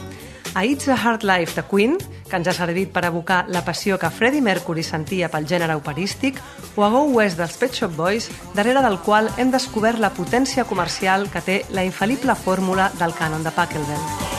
a 0.56 0.66
It's 0.66 0.90
a 0.90 0.98
Hard 0.98 1.22
Life 1.22 1.54
de 1.54 1.68
Queen, 1.70 2.00
que 2.26 2.42
ens 2.42 2.50
ha 2.50 2.58
servit 2.58 2.90
per 2.90 3.06
evocar 3.06 3.44
la 3.54 3.62
passió 3.62 4.02
que 4.02 4.10
Freddie 4.10 4.42
Mercury 4.42 4.82
sentia 4.82 5.30
pel 5.30 5.46
gènere 5.46 5.78
operístic, 5.78 6.42
o 6.74 6.88
a 6.88 6.90
Go 6.90 7.06
West 7.14 7.38
dels 7.38 7.62
Pet 7.62 7.78
Shop 7.78 7.94
Boys, 7.94 8.32
darrere 8.58 8.82
del 8.82 8.98
qual 9.06 9.30
hem 9.38 9.54
descobert 9.54 10.02
la 10.02 10.16
potència 10.18 10.66
comercial 10.66 11.30
que 11.30 11.46
té 11.46 11.66
la 11.70 11.86
infal·lible 11.86 12.34
fórmula 12.34 12.90
del 12.98 13.14
cànon 13.14 13.46
de 13.46 13.54
Pachelbel. 13.54 14.33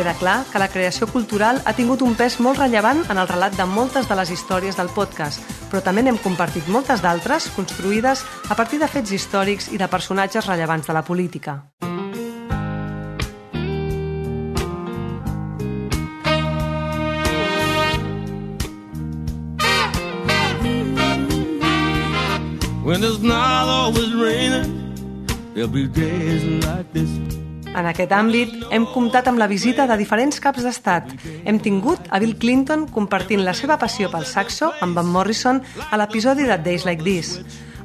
Queda 0.00 0.14
clar 0.14 0.46
que 0.48 0.58
la 0.58 0.70
creació 0.72 1.04
cultural 1.12 1.58
ha 1.68 1.74
tingut 1.76 2.00
un 2.00 2.14
pes 2.16 2.38
molt 2.40 2.56
rellevant 2.56 3.02
en 3.12 3.18
el 3.20 3.26
relat 3.28 3.52
de 3.52 3.66
moltes 3.68 4.06
de 4.08 4.16
les 4.16 4.30
històries 4.32 4.78
del 4.78 4.88
podcast, 4.96 5.42
però 5.68 5.82
també 5.84 6.00
n'hem 6.00 6.16
compartit 6.24 6.70
moltes 6.72 7.02
d'altres 7.04 7.50
construïdes 7.52 8.22
a 8.48 8.56
partir 8.56 8.78
de 8.80 8.88
fets 8.88 9.12
històrics 9.12 9.68
i 9.68 9.76
de 9.76 9.88
personatges 9.92 10.48
rellevants 10.48 10.88
de 10.88 10.96
la 10.96 11.02
política. 11.04 11.58
When 22.88 23.04
it's 23.04 23.20
not 23.20 23.68
always 23.68 24.14
raining, 24.14 24.96
there'll 25.52 25.68
be 25.68 25.86
days 25.88 26.64
like 26.64 26.90
this. 26.94 27.39
En 27.70 27.86
aquest 27.86 28.10
àmbit, 28.10 28.54
hem 28.74 28.84
comptat 28.90 29.28
amb 29.30 29.38
la 29.38 29.46
visita 29.46 29.86
de 29.86 29.96
diferents 30.00 30.40
caps 30.42 30.64
d'estat. 30.66 31.12
Hem 31.46 31.60
tingut 31.62 32.08
a 32.10 32.18
Bill 32.18 32.34
Clinton 32.42 32.88
compartint 32.90 33.44
la 33.46 33.54
seva 33.54 33.78
passió 33.78 34.10
pel 34.10 34.26
saxo 34.26 34.72
amb 34.82 34.98
Van 34.98 35.06
Morrison 35.06 35.62
a 35.90 36.00
l'episodi 36.00 36.48
de 36.48 36.58
Days 36.58 36.86
Like 36.88 37.06
This, 37.06 37.36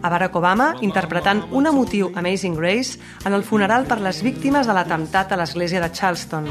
a 0.01 0.09
Barack 0.09 0.35
Obama 0.37 0.73
interpretant 0.81 1.43
un 1.51 1.69
emotiu 1.69 2.11
Amazing 2.15 2.57
Grace 2.57 2.99
en 3.25 3.33
el 3.33 3.43
funeral 3.43 3.85
per 3.85 3.99
les 4.01 4.23
víctimes 4.25 4.65
de 4.65 4.73
l'atemptat 4.73 5.31
a 5.31 5.37
l'església 5.37 5.81
de 5.81 5.91
Charleston, 5.93 6.49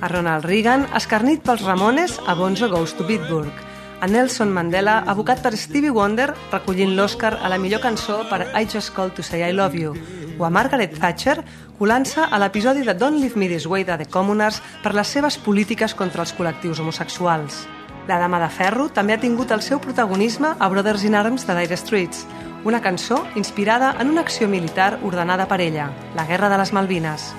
a 0.00 0.08
Ronald 0.08 0.46
Reagan 0.46 0.86
escarnit 0.94 1.42
pels 1.42 1.62
Ramones 1.66 2.20
a 2.26 2.34
Bonzo 2.34 2.68
Goes 2.70 2.94
to 2.94 3.06
Bitburg, 3.06 3.52
a 4.00 4.06
Nelson 4.06 4.52
Mandela, 4.52 4.98
abocat 5.06 5.40
per 5.42 5.56
Stevie 5.56 5.90
Wonder, 5.90 6.32
recollint 6.52 6.94
l'Oscar 6.96 7.38
a 7.40 7.48
la 7.48 7.58
millor 7.58 7.80
cançó 7.80 8.24
per 8.28 8.44
I 8.52 8.66
Just 8.68 8.92
Called 8.94 9.16
to 9.16 9.22
Say 9.22 9.42
I 9.42 9.54
Love 9.56 9.78
You, 9.78 9.94
o 10.38 10.44
a 10.44 10.50
Margaret 10.50 10.98
Thatcher, 10.98 11.40
colant-se 11.78 12.24
a 12.24 12.38
l'episodi 12.40 12.84
de 12.86 12.94
Don't 12.94 13.20
Leave 13.20 13.36
Me 13.36 13.48
This 13.48 13.66
Way 13.66 13.84
de 13.84 13.98
The 14.00 14.08
Commoners 14.10 14.62
per 14.82 14.94
les 14.96 15.08
seves 15.08 15.36
polítiques 15.38 15.94
contra 15.94 16.24
els 16.24 16.34
col·lectius 16.36 16.80
homosexuals. 16.80 17.66
La 18.08 18.18
Dama 18.22 18.40
de 18.40 18.48
Ferro 18.48 18.88
també 18.88 19.16
ha 19.16 19.20
tingut 19.20 19.52
el 19.52 19.64
seu 19.66 19.80
protagonisme 19.82 20.54
a 20.58 20.68
Brothers 20.72 21.04
in 21.04 21.14
Arms 21.18 21.46
de 21.46 21.58
Dire 21.58 21.76
Straits, 21.76 22.26
una 22.64 22.82
cançó 22.82 23.24
inspirada 23.34 23.94
en 24.00 24.10
una 24.10 24.22
acció 24.22 24.48
militar 24.48 24.98
ordenada 25.02 25.46
per 25.48 25.60
ella, 25.60 25.90
la 26.14 26.26
Guerra 26.26 26.48
de 26.48 26.58
les 26.62 26.72
Malvines. 26.72 27.32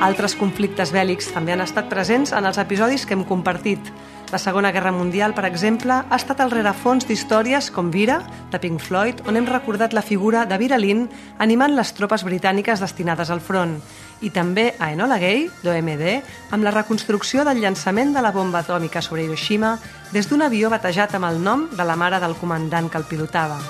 Altres 0.00 0.32
conflictes 0.32 0.94
bèl·lics 0.96 1.26
també 1.34 1.52
han 1.52 1.60
estat 1.60 1.90
presents 1.90 2.30
en 2.32 2.46
els 2.48 2.56
episodis 2.56 3.02
que 3.04 3.12
hem 3.12 3.24
compartit. 3.28 3.90
La 4.32 4.38
Segona 4.40 4.70
Guerra 4.72 4.94
Mundial, 4.96 5.34
per 5.36 5.44
exemple, 5.44 5.92
ha 5.92 6.16
estat 6.16 6.40
el 6.40 6.52
rerefons 6.54 7.04
d'històries 7.04 7.68
com 7.74 7.90
Vira, 7.92 8.22
de 8.48 8.60
Pink 8.62 8.80
Floyd, 8.80 9.20
on 9.28 9.36
hem 9.36 9.50
recordat 9.50 9.92
la 9.92 10.00
figura 10.06 10.46
de 10.48 10.56
Vira 10.56 10.78
Lynn 10.80 11.10
animant 11.38 11.76
les 11.76 11.92
tropes 11.92 12.24
britàniques 12.24 12.80
destinades 12.80 13.28
al 13.28 13.44
front. 13.44 13.76
I 14.24 14.32
també 14.32 14.70
a 14.78 14.88
Enola 14.94 15.20
Gay, 15.20 15.50
d'OMD, 15.60 16.08
amb 16.56 16.64
la 16.64 16.72
reconstrucció 16.78 17.44
del 17.44 17.60
llançament 17.60 18.16
de 18.16 18.24
la 18.24 18.32
bomba 18.32 18.64
atòmica 18.64 19.04
sobre 19.04 19.28
Hiroshima 19.28 19.76
des 20.14 20.32
d'un 20.32 20.48
avió 20.48 20.72
batejat 20.72 21.20
amb 21.20 21.28
el 21.28 21.44
nom 21.44 21.68
de 21.76 21.84
la 21.84 22.00
mare 22.00 22.24
del 22.24 22.40
comandant 22.40 22.88
que 22.88 22.96
el 22.96 23.08
pilotava. 23.10 23.60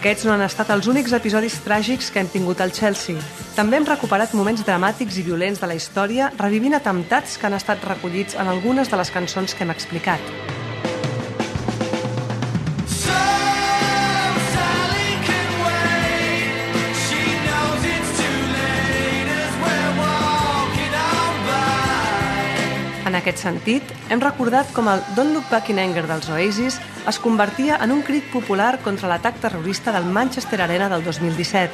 Aquests 0.00 0.24
no 0.24 0.32
han 0.32 0.40
estat 0.40 0.70
els 0.72 0.86
únics 0.88 1.12
episodis 1.12 1.58
tràgics 1.60 2.06
que 2.08 2.22
hem 2.22 2.28
tingut 2.32 2.62
al 2.64 2.72
Chelsea. 2.72 3.20
També 3.52 3.76
hem 3.76 3.88
recuperat 3.88 4.32
moments 4.38 4.64
dramàtics 4.64 5.18
i 5.20 5.24
violents 5.26 5.60
de 5.60 5.68
la 5.68 5.76
història, 5.76 6.30
revivint 6.40 6.78
atemptats 6.78 7.36
que 7.36 7.50
han 7.50 7.58
estat 7.58 7.84
recollits 7.84 8.38
en 8.40 8.48
algunes 8.48 8.88
de 8.88 9.02
les 9.02 9.12
cançons 9.12 9.52
que 9.52 9.66
hem 9.66 9.74
explicat. 9.76 10.49
Aquest 23.20 23.42
sentit, 23.44 23.86
hem 24.10 24.20
recordat 24.22 24.70
com 24.74 24.88
el 24.90 25.02
Don't 25.16 25.34
Look 25.36 25.48
Back 25.52 25.70
in 25.72 25.78
Anger 25.82 26.06
dels 26.08 26.28
Oasis 26.32 26.78
es 27.08 27.18
convertia 27.20 27.78
en 27.84 27.92
un 27.92 28.02
crit 28.06 28.26
popular 28.32 28.78
contra 28.84 29.08
l'atac 29.10 29.40
terrorista 29.42 29.92
del 29.92 30.08
Manchester 30.08 30.60
Arena 30.64 30.88
del 30.88 31.04
2017. 31.04 31.70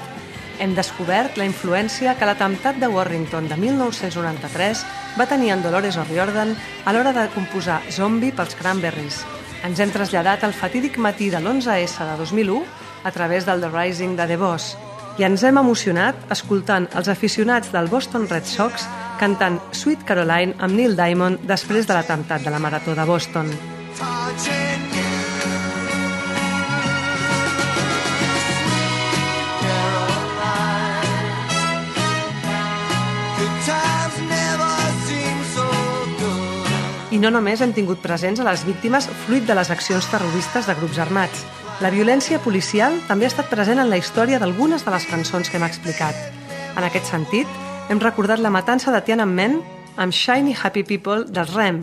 Hem 0.61 0.75
descobert 0.75 1.37
la 1.37 1.45
influència 1.45 2.15
que 2.17 2.29
l'atemptat 2.29 2.81
de 2.81 2.89
Warrington 2.89 3.49
de 3.49 3.59
1993 3.61 4.85
va 5.19 5.29
tenir 5.29 5.53
en 5.55 5.63
Dolores 5.63 5.99
O'Riordan 6.01 6.55
a 6.85 6.95
l'hora 6.97 7.13
de 7.13 7.29
composar 7.35 7.83
Zombie 7.93 8.33
pels 8.33 8.57
Cranberries. 8.57 9.23
Ens 9.67 9.81
hem 9.81 9.93
traslladat 9.93 10.45
al 10.45 10.57
fatídic 10.57 10.99
matí 10.99 11.31
de 11.31 11.41
l'11S 11.43 12.01
de 12.01 12.19
2001 12.23 12.65
a 13.05 13.13
través 13.13 13.47
del 13.47 13.61
The 13.61 13.73
Rising 13.73 14.17
de 14.17 14.27
The 14.27 14.41
Boss 14.41 14.75
i 15.17 15.25
ens 15.25 15.43
hem 15.49 15.57
emocionat 15.57 16.17
escoltant 16.33 16.91
els 16.97 17.09
aficionats 17.09 17.71
del 17.73 17.89
Boston 17.93 18.27
Red 18.29 18.49
Sox 18.49 18.85
cantant 19.21 19.59
Sweet 19.73 20.05
Caroline 20.07 20.55
amb 20.63 20.77
Neil 20.77 20.97
Diamond 20.97 21.43
després 21.49 21.89
de 21.89 21.97
l'atemptat 21.97 22.45
de 22.45 22.53
la 22.53 22.61
Marató 22.63 22.95
de 22.95 23.05
Boston. 23.09 23.51
I 37.17 37.19
no 37.19 37.31
només 37.33 37.63
hem 37.65 37.73
tingut 37.73 38.03
presents 38.05 38.43
a 38.43 38.45
les 38.45 38.65
víctimes 38.69 39.07
fruit 39.25 39.47
de 39.49 39.55
les 39.57 39.71
accions 39.73 40.05
terroristes 40.13 40.67
de 40.69 40.75
grups 40.77 40.99
armats. 41.01 41.47
La 41.81 41.89
violència 41.93 42.41
policial 42.45 42.99
també 43.09 43.25
ha 43.25 43.33
estat 43.33 43.49
present 43.49 43.81
en 43.81 43.89
la 43.89 43.97
història 43.97 44.41
d'algunes 44.43 44.85
de 44.85 44.93
les 44.93 45.07
cançons 45.09 45.49
que 45.49 45.57
hem 45.57 45.65
explicat. 45.65 46.19
En 46.77 46.85
aquest 46.85 47.09
sentit, 47.09 47.49
hem 47.89 48.01
recordat 48.01 48.41
la 48.43 48.51
matança 48.51 48.91
de 48.91 49.01
Tiananmen 49.05 49.61
amb 49.97 50.13
Shiny 50.13 50.55
Happy 50.57 50.83
People 50.83 51.25
dels 51.31 51.53
REM, 51.55 51.79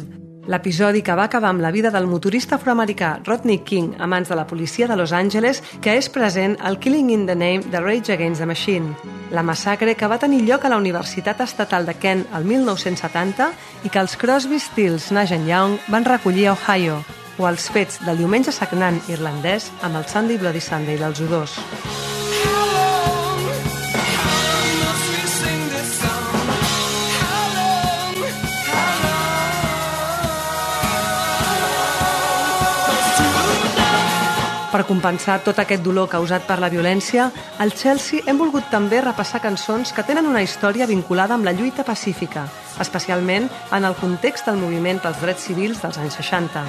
l'episodi 0.52 1.02
que 1.02 1.16
va 1.16 1.30
acabar 1.30 1.54
amb 1.54 1.64
la 1.64 1.72
vida 1.72 1.92
del 1.92 2.08
motorista 2.08 2.58
afroamericà 2.58 3.22
Rodney 3.24 3.60
King 3.64 3.94
a 4.00 4.08
mans 4.08 4.28
de 4.28 4.36
la 4.36 4.46
policia 4.46 4.88
de 4.88 4.98
Los 5.00 5.14
Angeles, 5.14 5.64
que 5.82 5.96
és 5.96 6.10
present 6.12 6.58
al 6.60 6.80
Killing 6.80 7.10
in 7.10 7.26
the 7.26 7.36
Name 7.36 7.64
de 7.72 7.80
Rage 7.80 8.12
Against 8.12 8.42
the 8.42 8.46
Machine, 8.46 8.96
la 9.32 9.44
massacre 9.44 9.96
que 9.96 10.08
va 10.08 10.20
tenir 10.20 10.44
lloc 10.44 10.66
a 10.66 10.70
la 10.70 10.78
Universitat 10.78 11.40
Estatal 11.42 11.86
de 11.86 11.96
Kent 11.96 12.28
el 12.36 12.44
1970 12.44 13.52
i 13.84 13.90
que 13.90 14.00
els 14.04 14.18
Crosby, 14.18 14.60
Stills, 14.60 15.12
Nash 15.12 15.32
Young 15.32 15.80
van 15.88 16.06
recollir 16.06 16.50
a 16.50 16.58
Ohio, 16.58 17.00
o 17.40 17.48
els 17.48 17.70
fets 17.72 18.04
del 18.04 18.20
diumenge 18.20 18.52
sagnant 18.52 19.00
irlandès 19.08 19.72
amb 19.82 19.96
el 19.96 20.06
Sunday 20.06 20.38
Bloody 20.38 20.62
Sunday 20.62 21.00
dels 21.00 21.24
Udors. 21.24 21.58
Per 34.74 34.88
compensar 34.90 35.36
tot 35.46 35.60
aquest 35.62 35.84
dolor 35.86 36.08
causat 36.10 36.48
per 36.48 36.56
la 36.58 36.70
violència, 36.74 37.28
al 37.62 37.76
Chelsea 37.78 38.24
hem 38.26 38.40
volgut 38.42 38.72
també 38.74 39.04
repassar 39.04 39.44
cançons 39.44 39.92
que 39.94 40.02
tenen 40.08 40.26
una 40.26 40.42
història 40.42 40.88
vinculada 40.90 41.36
amb 41.38 41.46
la 41.46 41.54
lluita 41.54 41.86
pacífica, 41.86 42.48
especialment 42.82 43.46
en 43.70 43.86
el 43.86 43.94
context 44.02 44.50
del 44.50 44.58
moviment 44.58 44.98
pels 45.04 45.22
drets 45.22 45.46
civils 45.46 45.84
dels 45.84 46.02
anys 46.02 46.18
60. 46.18 46.66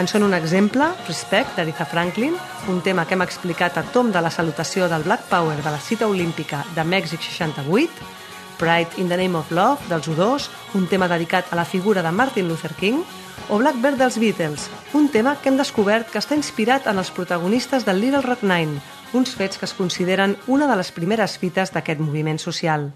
En 0.00 0.08
són 0.08 0.24
un 0.24 0.32
exemple, 0.32 0.88
Respect, 1.04 1.52
d'Aretha 1.58 1.84
Franklin, 1.84 2.32
un 2.72 2.80
tema 2.80 3.04
que 3.04 3.12
hem 3.12 3.26
explicat 3.26 3.76
a 3.76 3.84
tom 3.92 4.08
de 4.10 4.24
la 4.24 4.32
salutació 4.32 4.88
del 4.88 5.04
Black 5.04 5.28
Power 5.28 5.60
de 5.60 5.68
la 5.68 5.84
cita 5.84 6.08
olímpica 6.08 6.64
de 6.72 6.88
Mèxic 6.96 7.28
68, 7.28 8.23
Pride 8.58 8.96
in 8.96 9.08
the 9.08 9.16
Name 9.16 9.36
of 9.38 9.50
Love, 9.50 9.82
dels 9.88 10.08
U2, 10.08 10.48
un 10.74 10.86
tema 10.88 11.08
dedicat 11.08 11.52
a 11.52 11.56
la 11.56 11.64
figura 11.64 12.02
de 12.02 12.12
Martin 12.12 12.48
Luther 12.48 12.74
King, 12.74 13.02
o 13.48 13.58
Blackbird 13.58 13.98
dels 13.98 14.18
Beatles, 14.18 14.70
un 14.92 15.08
tema 15.08 15.36
que 15.36 15.50
hem 15.50 15.58
descobert 15.58 16.10
que 16.10 16.20
està 16.20 16.36
inspirat 16.36 16.86
en 16.88 16.98
els 16.98 17.10
protagonistes 17.12 17.84
del 17.84 18.00
Little 18.00 18.22
Rock 18.24 18.42
Nine, 18.42 18.80
uns 19.12 19.34
fets 19.36 19.58
que 19.58 19.66
es 19.68 19.74
consideren 19.74 20.36
una 20.46 20.66
de 20.70 20.76
les 20.80 20.90
primeres 20.92 21.36
fites 21.38 21.72
d'aquest 21.74 22.00
moviment 22.00 22.40
social. 22.40 22.92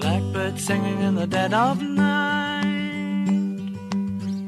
Blackbird 0.00 0.58
singing 0.58 1.00
in 1.02 1.14
the 1.16 1.26
dead 1.26 1.54
of 1.54 1.80
night. 1.82 2.50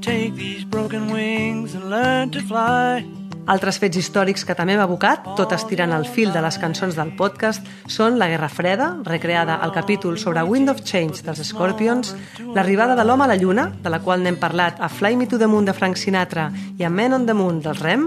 Take 0.02 0.34
these 0.34 0.64
broken 0.64 1.12
wings 1.12 1.74
and 1.74 1.88
learn 1.88 2.30
to 2.32 2.40
fly. 2.40 3.21
Altres 3.50 3.80
fets 3.82 3.98
històrics 3.98 4.44
que 4.46 4.54
també 4.54 4.76
hem 4.76 4.82
evocat, 4.84 5.24
tot 5.38 5.50
estirant 5.54 5.90
el 5.96 6.04
fil 6.06 6.30
de 6.30 6.40
les 6.44 6.58
cançons 6.62 6.94
del 6.94 7.10
podcast, 7.18 7.66
són 7.90 8.18
la 8.20 8.28
Guerra 8.30 8.48
Freda, 8.48 8.92
recreada 9.02 9.56
al 9.58 9.72
capítol 9.74 10.18
sobre 10.18 10.44
Wind 10.46 10.70
of 10.70 10.84
Change 10.86 11.24
dels 11.26 11.42
Scorpions, 11.48 12.14
l'arribada 12.54 12.94
de 12.94 13.04
l'home 13.04 13.26
a 13.26 13.32
la 13.32 13.38
Lluna, 13.40 13.66
de 13.82 13.90
la 13.90 13.98
qual 14.04 14.22
n'hem 14.22 14.38
parlat 14.38 14.78
a 14.78 14.88
Fly 14.88 15.18
Me 15.18 15.26
to 15.26 15.40
the 15.42 15.50
Moon 15.50 15.66
de 15.66 15.74
Frank 15.74 15.98
Sinatra 15.98 16.52
i 16.78 16.86
a 16.86 16.90
Men 16.90 17.18
on 17.18 17.26
the 17.26 17.34
Moon 17.34 17.58
dels 17.64 17.82
Rem, 17.82 18.06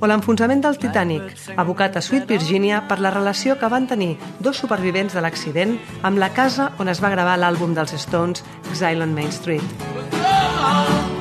o 0.00 0.06
l'enfonsament 0.10 0.60
del 0.60 0.76
Titanic, 0.76 1.32
abocat 1.56 1.96
a 1.96 2.04
Sweet 2.04 2.28
Virginia 2.28 2.82
per 2.88 3.00
la 3.00 3.14
relació 3.14 3.56
que 3.56 3.72
van 3.72 3.88
tenir 3.88 4.18
dos 4.38 4.60
supervivents 4.60 5.16
de 5.16 5.24
l'accident 5.24 5.78
amb 6.02 6.20
la 6.20 6.34
casa 6.36 6.72
on 6.78 6.92
es 6.92 7.00
va 7.00 7.14
gravar 7.14 7.38
l'àlbum 7.40 7.72
dels 7.72 7.96
Stones, 8.04 8.44
Exile 8.68 9.06
on 9.06 9.16
Main 9.16 9.32
Street. 9.32 11.13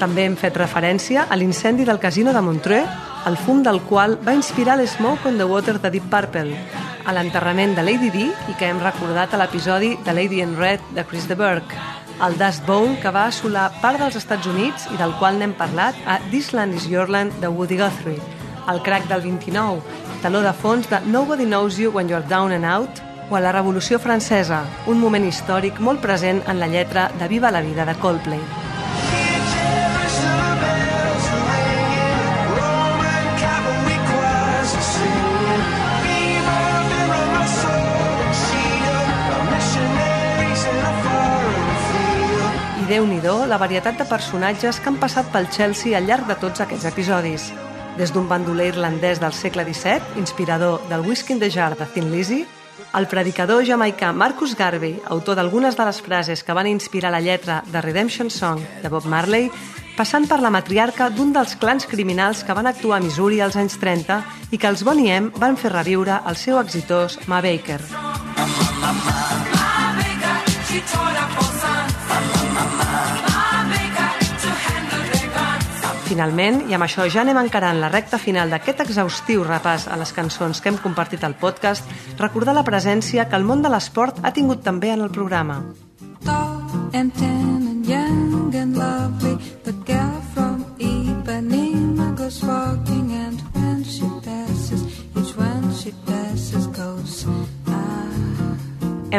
També 0.00 0.24
hem 0.24 0.32
fet 0.40 0.56
referència 0.56 1.26
a 1.28 1.36
l'incendi 1.36 1.84
del 1.84 1.98
casino 2.00 2.32
de 2.32 2.40
Montreux, 2.40 2.88
el 3.28 3.36
fum 3.36 3.58
del 3.62 3.82
qual 3.84 4.14
va 4.24 4.32
inspirar 4.32 4.78
l'Smoke 4.80 5.28
on 5.28 5.36
the 5.36 5.44
Water 5.44 5.74
de 5.76 5.90
Deep 5.92 6.06
Purple, 6.08 6.56
a 7.04 7.12
l'enterrament 7.12 7.74
de 7.76 7.84
Lady 7.84 8.08
Di 8.14 8.30
i 8.48 8.54
que 8.56 8.70
hem 8.70 8.80
recordat 8.80 9.34
a 9.34 9.40
l'episodi 9.42 9.90
de 10.06 10.14
Lady 10.16 10.40
in 10.40 10.56
Red 10.56 10.80
de 10.96 11.04
Chris 11.04 11.28
de 11.28 11.36
Burgh, 11.36 11.76
el 12.24 12.38
Dust 12.40 12.64
Bowl 12.64 12.96
que 13.02 13.12
va 13.12 13.26
assolar 13.28 13.66
part 13.82 14.00
dels 14.00 14.16
Estats 14.16 14.48
Units 14.48 14.88
i 14.88 14.96
del 14.96 15.12
qual 15.20 15.36
n'hem 15.36 15.52
parlat 15.60 16.00
a 16.08 16.16
This 16.30 16.54
Land 16.56 16.80
is 16.80 16.88
Your 16.88 17.12
Land 17.12 17.36
de 17.44 17.52
Woody 17.52 17.76
Guthrie, 17.76 18.24
el 18.72 18.80
crack 18.80 19.04
del 19.12 19.20
29, 19.20 19.84
taló 20.24 20.40
de 20.40 20.56
fons 20.56 20.88
de 20.88 21.04
Nobody 21.12 21.44
Knows 21.44 21.76
You 21.76 21.92
When 21.92 22.08
You're 22.08 22.24
Down 22.24 22.56
and 22.56 22.64
Out, 22.64 23.04
o 23.28 23.36
a 23.36 23.44
la 23.44 23.52
Revolució 23.52 24.00
Francesa, 24.00 24.64
un 24.88 24.98
moment 24.98 25.28
històric 25.28 25.76
molt 25.78 26.00
present 26.00 26.40
en 26.48 26.58
la 26.58 26.72
lletra 26.72 27.10
de 27.20 27.28
Viva 27.28 27.52
la 27.52 27.60
vida 27.60 27.84
de 27.84 28.00
Coldplay. 28.00 28.69
Field. 42.90 42.90
I 42.90 42.98
déu-n'hi-do 42.98 43.46
la 43.46 43.58
varietat 43.58 43.98
de 43.98 44.04
personatges 44.04 44.80
que 44.80 44.88
han 44.88 44.98
passat 44.98 45.28
pel 45.30 45.48
Chelsea 45.50 45.96
al 45.96 46.06
llarg 46.06 46.26
de 46.26 46.34
tots 46.34 46.60
aquests 46.60 46.86
episodis. 46.86 47.52
Des 47.96 48.10
d'un 48.12 48.26
bandoler 48.28 48.72
irlandès 48.72 49.20
del 49.20 49.32
segle 49.32 49.64
XVII, 49.64 50.18
inspirador 50.18 50.80
del 50.88 51.06
Whisky 51.06 51.34
in 51.34 51.38
the 51.38 51.50
Jar 51.50 51.76
de 51.76 51.86
Thin 51.86 52.10
Lizzy, 52.10 52.46
el 52.94 53.06
predicador 53.06 53.64
jamaicà 53.64 54.12
Marcus 54.12 54.56
Garvey, 54.56 55.00
autor 55.06 55.36
d'algunes 55.36 55.76
de 55.76 55.84
les 55.84 56.00
frases 56.02 56.42
que 56.42 56.52
van 56.52 56.66
inspirar 56.66 57.12
la 57.12 57.20
lletra 57.20 57.62
de 57.70 57.80
Redemption 57.80 58.30
Song 58.30 58.60
de 58.82 58.88
Bob 58.88 59.06
Marley, 59.06 59.50
passant 59.96 60.26
per 60.26 60.40
la 60.40 60.50
matriarca 60.50 61.10
d'un 61.10 61.32
dels 61.32 61.54
clans 61.56 61.86
criminals 61.86 62.42
que 62.42 62.54
van 62.54 62.66
actuar 62.66 62.98
a 62.98 63.04
Missouri 63.04 63.40
als 63.40 63.56
anys 63.56 63.78
30 63.78 64.22
i 64.50 64.58
que 64.58 64.66
els 64.66 64.82
Bonnie 64.82 65.20
van 65.38 65.56
fer 65.56 65.70
reviure 65.70 66.22
el 66.26 66.36
seu 66.36 66.58
exitós 66.58 67.20
Ma 67.28 67.40
Baker. 67.40 67.78
Finalment, 76.10 76.64
i 76.66 76.74
amb 76.74 76.82
això 76.82 77.04
ja 77.06 77.20
anem 77.22 77.38
encarant 77.38 77.78
la 77.78 77.88
recta 77.92 78.18
final 78.18 78.50
d'aquest 78.50 78.80
exhaustiu 78.82 79.44
repàs 79.46 79.84
a 79.86 79.94
les 80.00 80.10
cançons 80.16 80.58
que 80.58 80.72
hem 80.72 80.78
compartit 80.82 81.22
al 81.22 81.36
podcast, 81.38 81.86
recordar 82.18 82.56
la 82.56 82.64
presència 82.66 83.28
que 83.30 83.38
el 83.38 83.46
món 83.46 83.62
de 83.62 83.70
l'esport 83.70 84.18
ha 84.26 84.32
tingut 84.34 84.64
també 84.66 84.90
en 84.90 85.04
el 85.06 85.12
programa. 85.14 85.60
Tall 86.26 86.98
and 86.98 87.14
tan 87.14 87.62
and 87.70 87.86
young 87.86 88.50
and 88.58 88.74
lovely, 88.76 89.38
the 89.62 89.74
girl 89.86 90.18
from 90.34 90.64
Ipanema 90.82 92.10
goes 92.18 92.42
walking, 92.42 92.89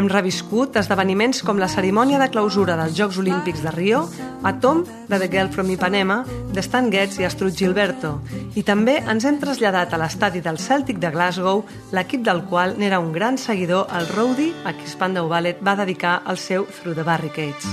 Hem 0.01 0.07
reviscut 0.09 0.79
esdeveniments 0.79 1.43
com 1.45 1.59
la 1.61 1.67
cerimònia 1.69 2.17
de 2.17 2.25
clausura 2.33 2.73
dels 2.79 2.95
Jocs 2.97 3.19
Olímpics 3.21 3.61
de 3.61 3.69
Rio, 3.69 3.99
a 4.41 4.55
Tom 4.57 4.79
de 4.81 5.17
The 5.21 5.27
Girl 5.29 5.51
from 5.53 5.69
Ipanema, 5.69 6.23
de 6.25 6.63
Stan 6.65 6.87
Getz 6.89 7.19
i 7.19 7.27
Astrud 7.27 7.53
Gilberto, 7.53 8.15
i 8.57 8.63
també 8.65 8.95
ens 9.13 9.27
hem 9.29 9.37
traslladat 9.37 9.93
a 9.93 9.99
l'estadi 10.01 10.41
del 10.41 10.57
Celtic 10.57 10.97
de 10.97 11.11
Glasgow, 11.13 11.61
l'equip 11.93 12.23
del 12.25 12.41
qual 12.49 12.73
n'era 12.81 12.97
un 12.97 13.11
gran 13.13 13.37
seguidor 13.37 13.93
el 13.93 14.09
Rowdy, 14.09 14.49
a 14.65 14.73
qui 14.73 14.89
Spandau 14.89 15.29
Ballet 15.29 15.61
va 15.61 15.77
dedicar 15.83 16.23
el 16.25 16.41
seu 16.41 16.65
Through 16.65 16.97
the 16.97 17.05
Barricades. 17.05 17.69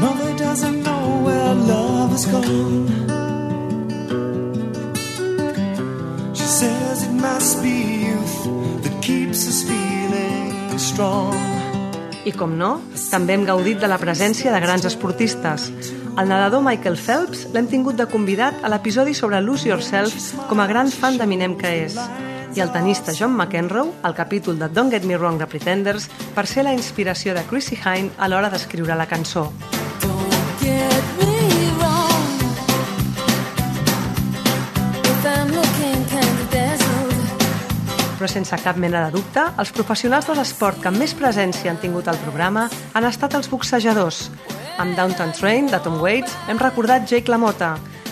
Mother 0.00 0.32
doesn't 0.40 0.80
know 0.80 1.20
where 1.28 1.54
love 1.68 2.16
has 2.16 2.24
gone. 2.24 2.88
She 6.32 6.48
says 6.48 7.04
it 7.04 7.12
must 7.12 7.60
be 7.60 8.08
youth 8.08 8.48
that 8.80 9.02
keeps 9.02 9.46
us 9.46 9.62
feeling. 9.68 9.89
I 12.24 12.32
com 12.32 12.54
no, 12.56 12.70
també 13.10 13.34
hem 13.36 13.42
gaudit 13.44 13.80
de 13.82 13.88
la 13.90 13.98
presència 14.00 14.52
de 14.52 14.60
grans 14.64 14.86
esportistes. 14.88 15.66
El 16.16 16.30
nedador 16.30 16.62
Michael 16.64 16.96
Phelps 16.96 17.42
l'hem 17.52 17.68
tingut 17.68 17.98
de 17.98 18.06
convidat 18.08 18.64
a 18.64 18.70
l'episodi 18.72 19.12
sobre 19.16 19.42
Lose 19.44 19.68
Yourself 19.68 20.32
com 20.48 20.60
a 20.60 20.68
gran 20.70 20.88
fan 20.88 21.18
d'Eminem 21.20 21.58
que 21.60 21.74
és. 21.84 21.98
I 22.56 22.64
el 22.64 22.72
tenista 22.72 23.12
John 23.12 23.36
McEnroe, 23.36 23.92
al 24.02 24.16
capítol 24.16 24.56
de 24.58 24.70
Don't 24.72 24.90
Get 24.90 25.04
Me 25.04 25.20
Wrong 25.20 25.36
de 25.38 25.46
Pretenders, 25.46 26.08
per 26.34 26.46
ser 26.48 26.64
la 26.64 26.72
inspiració 26.72 27.36
de 27.36 27.44
Chrissy 27.50 27.76
Hine 27.76 28.16
a 28.16 28.32
l'hora 28.32 28.48
d'escriure 28.48 28.96
la 28.96 29.08
cançó. 29.10 29.50
Però 38.20 38.28
sense 38.28 38.52
cap 38.60 38.76
mena 38.76 39.06
de 39.06 39.14
dubte, 39.14 39.40
els 39.56 39.70
professionals 39.72 40.26
de 40.28 40.34
l'esport 40.36 40.76
que 40.84 40.90
més 40.92 41.14
presència 41.16 41.70
han 41.72 41.78
tingut 41.80 42.10
al 42.10 42.18
programa 42.20 42.66
han 42.92 43.06
estat 43.08 43.32
els 43.38 43.48
boxejadors. 43.48 44.26
Amb 44.76 44.92
Downtown 44.98 45.32
Train, 45.38 45.70
de 45.72 45.80
Tom 45.80 45.96
Waits, 46.04 46.34
hem 46.52 46.60
recordat 46.60 47.08
Jake 47.08 47.32
LaMotta, 47.32 47.70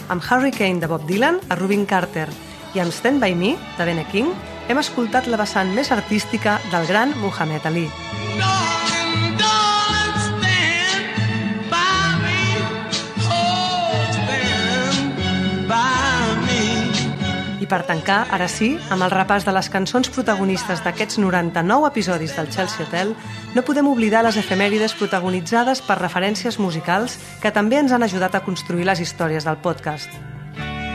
amb 0.09 0.25
Hurricane, 0.25 0.81
de 0.81 0.89
Bob 0.89 1.05
Dylan, 1.05 1.43
a 1.53 1.61
Rubin 1.61 1.85
Carter, 1.85 2.25
i 2.73 2.81
amb 2.81 2.89
Stand 2.89 3.21
By 3.21 3.37
Me, 3.37 3.59
de 3.77 3.85
Bene 3.85 4.09
King, 4.09 4.33
hem 4.73 4.81
escoltat 4.81 5.29
la 5.29 5.45
vessant 5.45 5.77
més 5.77 5.93
artística 5.93 6.57
del 6.73 6.89
gran 6.89 7.13
Muhammad 7.21 7.69
Ali. 7.69 7.85
Per 17.69 17.83
tancar, 17.87 18.23
ara 18.33 18.49
sí, 18.49 18.73
amb 18.91 19.05
el 19.05 19.13
repàs 19.13 19.45
de 19.47 19.53
les 19.55 19.69
cançons 19.71 20.09
protagonistes 20.13 20.81
d'aquests 20.85 21.21
99 21.21 21.91
episodis 21.91 22.35
del 22.37 22.49
Chelsea 22.51 22.87
Hotel, 22.87 23.13
no 23.55 23.65
podem 23.67 23.91
oblidar 23.91 24.25
les 24.25 24.39
efemèrides 24.41 24.97
protagonitzades 24.99 25.83
per 25.85 25.99
referències 26.01 26.59
musicals 26.59 27.19
que 27.43 27.53
també 27.53 27.79
ens 27.83 27.93
han 27.93 28.07
ajudat 28.07 28.35
a 28.35 28.43
construir 28.47 28.89
les 28.89 29.05
històries 29.05 29.45
del 29.45 29.61
podcast. 29.61 30.09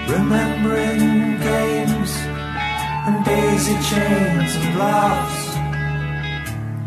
Remembering 0.09 1.39
games 1.39 2.17
and 3.05 3.23
daisy 3.25 3.77
chains 3.89 4.57
and. 4.73 5.39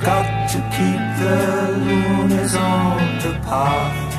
Got 0.03 0.51
to 0.51 0.59
keep 0.77 1.03
the 1.23 1.39
loonies 1.87 2.55
on 2.55 3.19
the 3.23 3.33
path. 3.47 4.16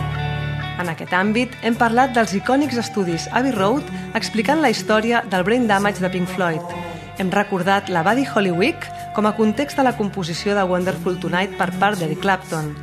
En 0.77 0.91
aquest 0.91 1.13
àmbit, 1.17 1.55
hem 1.65 1.75
parlat 1.77 2.13
dels 2.13 2.35
icònics 2.37 2.77
estudis 2.77 3.25
Abbey 3.33 3.55
Road 3.55 3.87
explicant 4.17 4.61
la 4.61 4.69
història 4.69 5.23
del 5.29 5.45
brain 5.47 5.65
damage 5.67 6.03
de 6.03 6.11
Pink 6.13 6.29
Floyd. 6.29 6.77
Hem 7.17 7.31
recordat 7.33 7.89
la 7.89 8.03
Buddy 8.05 8.27
Holly 8.29 8.51
Week 8.53 8.83
com 9.15 9.25
a 9.25 9.33
context 9.33 9.79
de 9.79 9.83
la 9.87 9.95
composició 9.97 10.53
de 10.53 10.63
Wonderful 10.69 11.17
Tonight 11.17 11.55
per 11.57 11.71
part 11.81 11.97
d'Eric 11.97 12.21
Clapton. 12.21 12.75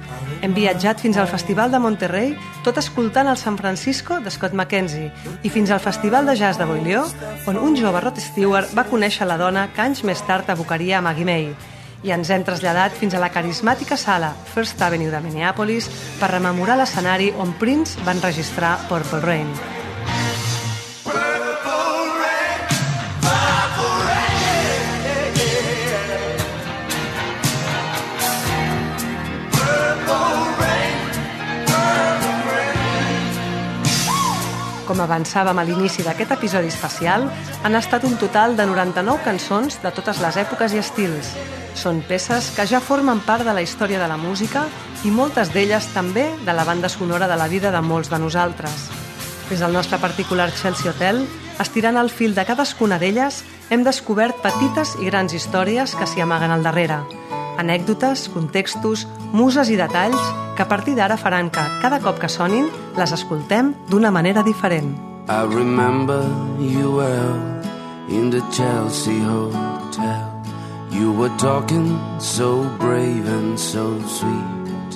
Hem 0.43 0.57
viatjat 0.57 0.99
fins 0.99 1.17
al 1.17 1.31
Festival 1.31 1.71
de 1.71 1.79
Monterrey, 1.79 2.33
tot 2.67 2.81
escoltant 2.83 3.31
el 3.31 3.39
San 3.39 3.55
Francisco 3.61 4.19
de 4.21 4.33
Scott 4.35 4.57
McKenzie, 4.59 5.13
i 5.47 5.53
fins 5.55 5.71
al 5.71 5.83
Festival 5.85 6.27
de 6.27 6.35
Jazz 6.35 6.59
de 6.59 6.67
Boilió, 6.67 7.05
on 7.47 7.63
un 7.63 7.79
jove 7.79 8.03
Rod 8.03 8.19
Stewart 8.19 8.75
va 8.75 8.89
conèixer 8.91 9.31
la 9.31 9.39
dona 9.39 9.69
que 9.71 9.87
anys 9.87 10.03
més 10.03 10.27
tard 10.27 10.51
evocaria 10.51 10.99
a 10.99 11.07
Maggie 11.07 11.31
May. 11.31 11.49
I 12.05 12.13
ens 12.13 12.29
hem 12.29 12.43
traslladat 12.45 12.93
fins 12.99 13.15
a 13.17 13.21
la 13.23 13.31
carismàtica 13.33 13.97
sala 13.97 14.35
First 14.53 14.83
Avenue 14.85 15.13
de 15.13 15.23
Minneapolis 15.25 15.89
per 16.21 16.35
rememorar 16.35 16.77
l'escenari 16.77 17.31
on 17.41 17.57
Prince 17.57 17.97
van 18.05 18.21
registrar 18.21 18.77
Purple 18.91 19.25
Rain. 19.25 19.84
Com 34.85 35.01
avançàvem 35.01 35.57
a 35.57 35.65
l'inici 35.65 36.05
d'aquest 36.05 36.35
episodi 36.35 36.69
especial, 36.69 37.25
han 37.65 37.77
estat 37.79 38.05
un 38.05 38.19
total 38.21 38.53
de 38.57 38.67
99 38.69 39.25
cançons 39.25 39.79
de 39.81 39.93
totes 39.97 40.21
les 40.21 40.37
èpoques 40.43 40.75
i 40.75 40.81
estils. 40.83 41.31
Són 41.75 42.03
peces 42.05 42.51
que 42.53 42.67
ja 42.69 42.83
formen 42.85 43.23
part 43.25 43.49
de 43.49 43.55
la 43.57 43.63
història 43.65 44.03
de 44.03 44.09
la 44.11 44.19
música 44.21 44.67
i 45.09 45.11
moltes 45.11 45.55
d'elles 45.55 45.89
també 45.95 46.27
de 46.45 46.53
la 46.53 46.69
banda 46.69 46.93
sonora 46.93 47.29
de 47.31 47.41
la 47.41 47.49
vida 47.49 47.73
de 47.73 47.81
molts 47.81 48.13
de 48.13 48.21
nosaltres. 48.21 48.91
Des 49.49 49.65
del 49.65 49.73
nostre 49.73 49.99
particular 49.99 50.51
Chelsea 50.53 50.93
Hotel, 50.93 51.25
estirant 51.61 51.97
el 51.97 52.13
fil 52.13 52.37
de 52.37 52.45
cadascuna 52.45 53.01
d'elles, 53.01 53.41
hem 53.71 53.89
descobert 53.89 54.45
petites 54.45 54.99
i 55.01 55.09
grans 55.09 55.33
històries 55.33 55.97
que 55.97 56.07
s'hi 56.07 56.21
amaguen 56.21 56.53
al 56.53 56.65
darrere. 56.65 57.01
Anècdotes, 57.57 58.29
contextos, 58.35 59.07
muses 59.35 59.69
i 59.69 59.77
detalls 59.77 60.21
que 60.55 60.63
a 60.63 60.69
partir 60.71 60.95
d'ara 60.95 61.17
faran 61.19 61.51
que, 61.51 61.63
cada 61.83 61.99
cop 61.99 62.21
que 62.23 62.29
sonin, 62.31 62.69
les 62.97 63.13
escoltem 63.13 63.75
d'una 63.91 64.13
manera 64.15 64.45
diferent. 64.47 64.95
I 65.29 65.43
remember 65.43 66.23
you 66.61 66.97
well 66.99 67.35
in 68.09 68.31
the 68.31 68.43
Chelsea 68.53 69.19
Hotel. 69.19 70.31
You 70.91 71.11
were 71.13 71.35
talking 71.39 71.99
so 72.21 72.63
brave 72.79 73.27
and 73.27 73.59
so 73.59 73.99
sweet, 74.07 74.93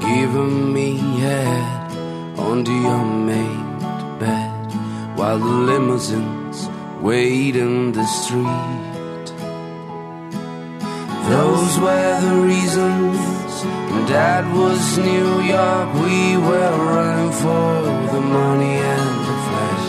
giving 0.00 0.74
me 0.74 0.98
head 1.22 1.96
on 2.36 2.64
the 2.64 2.76
unmade 2.84 4.20
bed 4.20 4.76
while 5.16 5.38
the 5.38 5.56
limousines 5.72 6.68
wait 7.00 7.56
in 7.56 7.92
the 7.92 8.04
street. 8.04 8.95
Those 11.28 11.78
were 11.80 12.20
the 12.20 12.36
reasons. 12.46 13.18
When 13.90 14.06
dad 14.06 14.44
was 14.54 14.98
New 14.98 15.40
York. 15.40 15.88
We 15.94 16.36
were 16.36 16.76
running 16.94 17.32
for 17.42 17.70
the 18.14 18.20
money 18.20 18.76
and 18.94 19.16
the 19.28 19.36
flesh. 19.46 19.88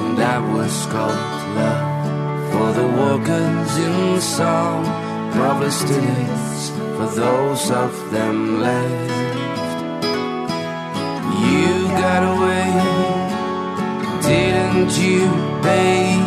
And 0.00 0.18
that 0.18 0.42
was 0.54 0.74
called 0.86 1.22
love 1.58 1.86
for 2.52 2.68
the 2.78 2.88
workers 3.02 3.72
in 3.86 4.20
song. 4.20 4.82
Probably 5.32 5.70
still 5.70 6.16
is 6.34 6.70
for 6.96 7.08
those 7.22 7.70
of 7.70 7.92
them 8.10 8.60
left. 8.60 9.10
You 11.46 11.70
got 12.04 12.22
away, 12.34 12.70
didn't 14.22 14.92
you, 14.98 15.28
babe? 15.62 16.19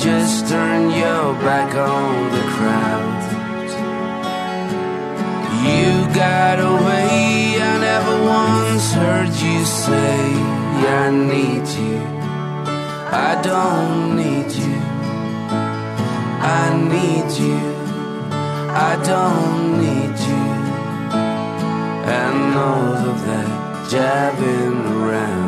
Just 0.00 0.48
turned 0.48 0.92
your 0.92 1.34
back 1.42 1.74
on 1.74 2.30
the 2.30 2.44
crowd. 2.54 3.18
You 5.66 6.14
got 6.14 6.60
away, 6.60 7.60
I 7.60 7.78
never 7.80 8.16
once 8.24 8.92
heard 8.92 9.28
you 9.28 9.64
say, 9.64 10.58
I 10.86 11.10
need 11.10 11.66
you. 11.82 11.98
I 13.10 13.40
don't 13.42 14.16
need 14.16 14.50
you. 14.52 14.78
I 16.60 16.64
need 16.94 17.30
you. 17.44 17.58
I 18.70 18.92
don't 19.04 19.78
need 19.82 20.16
you. 20.30 20.46
And 22.20 22.54
all 22.56 22.94
of 23.10 23.26
that 23.26 23.90
jabbing 23.90 24.86
around. 25.02 25.47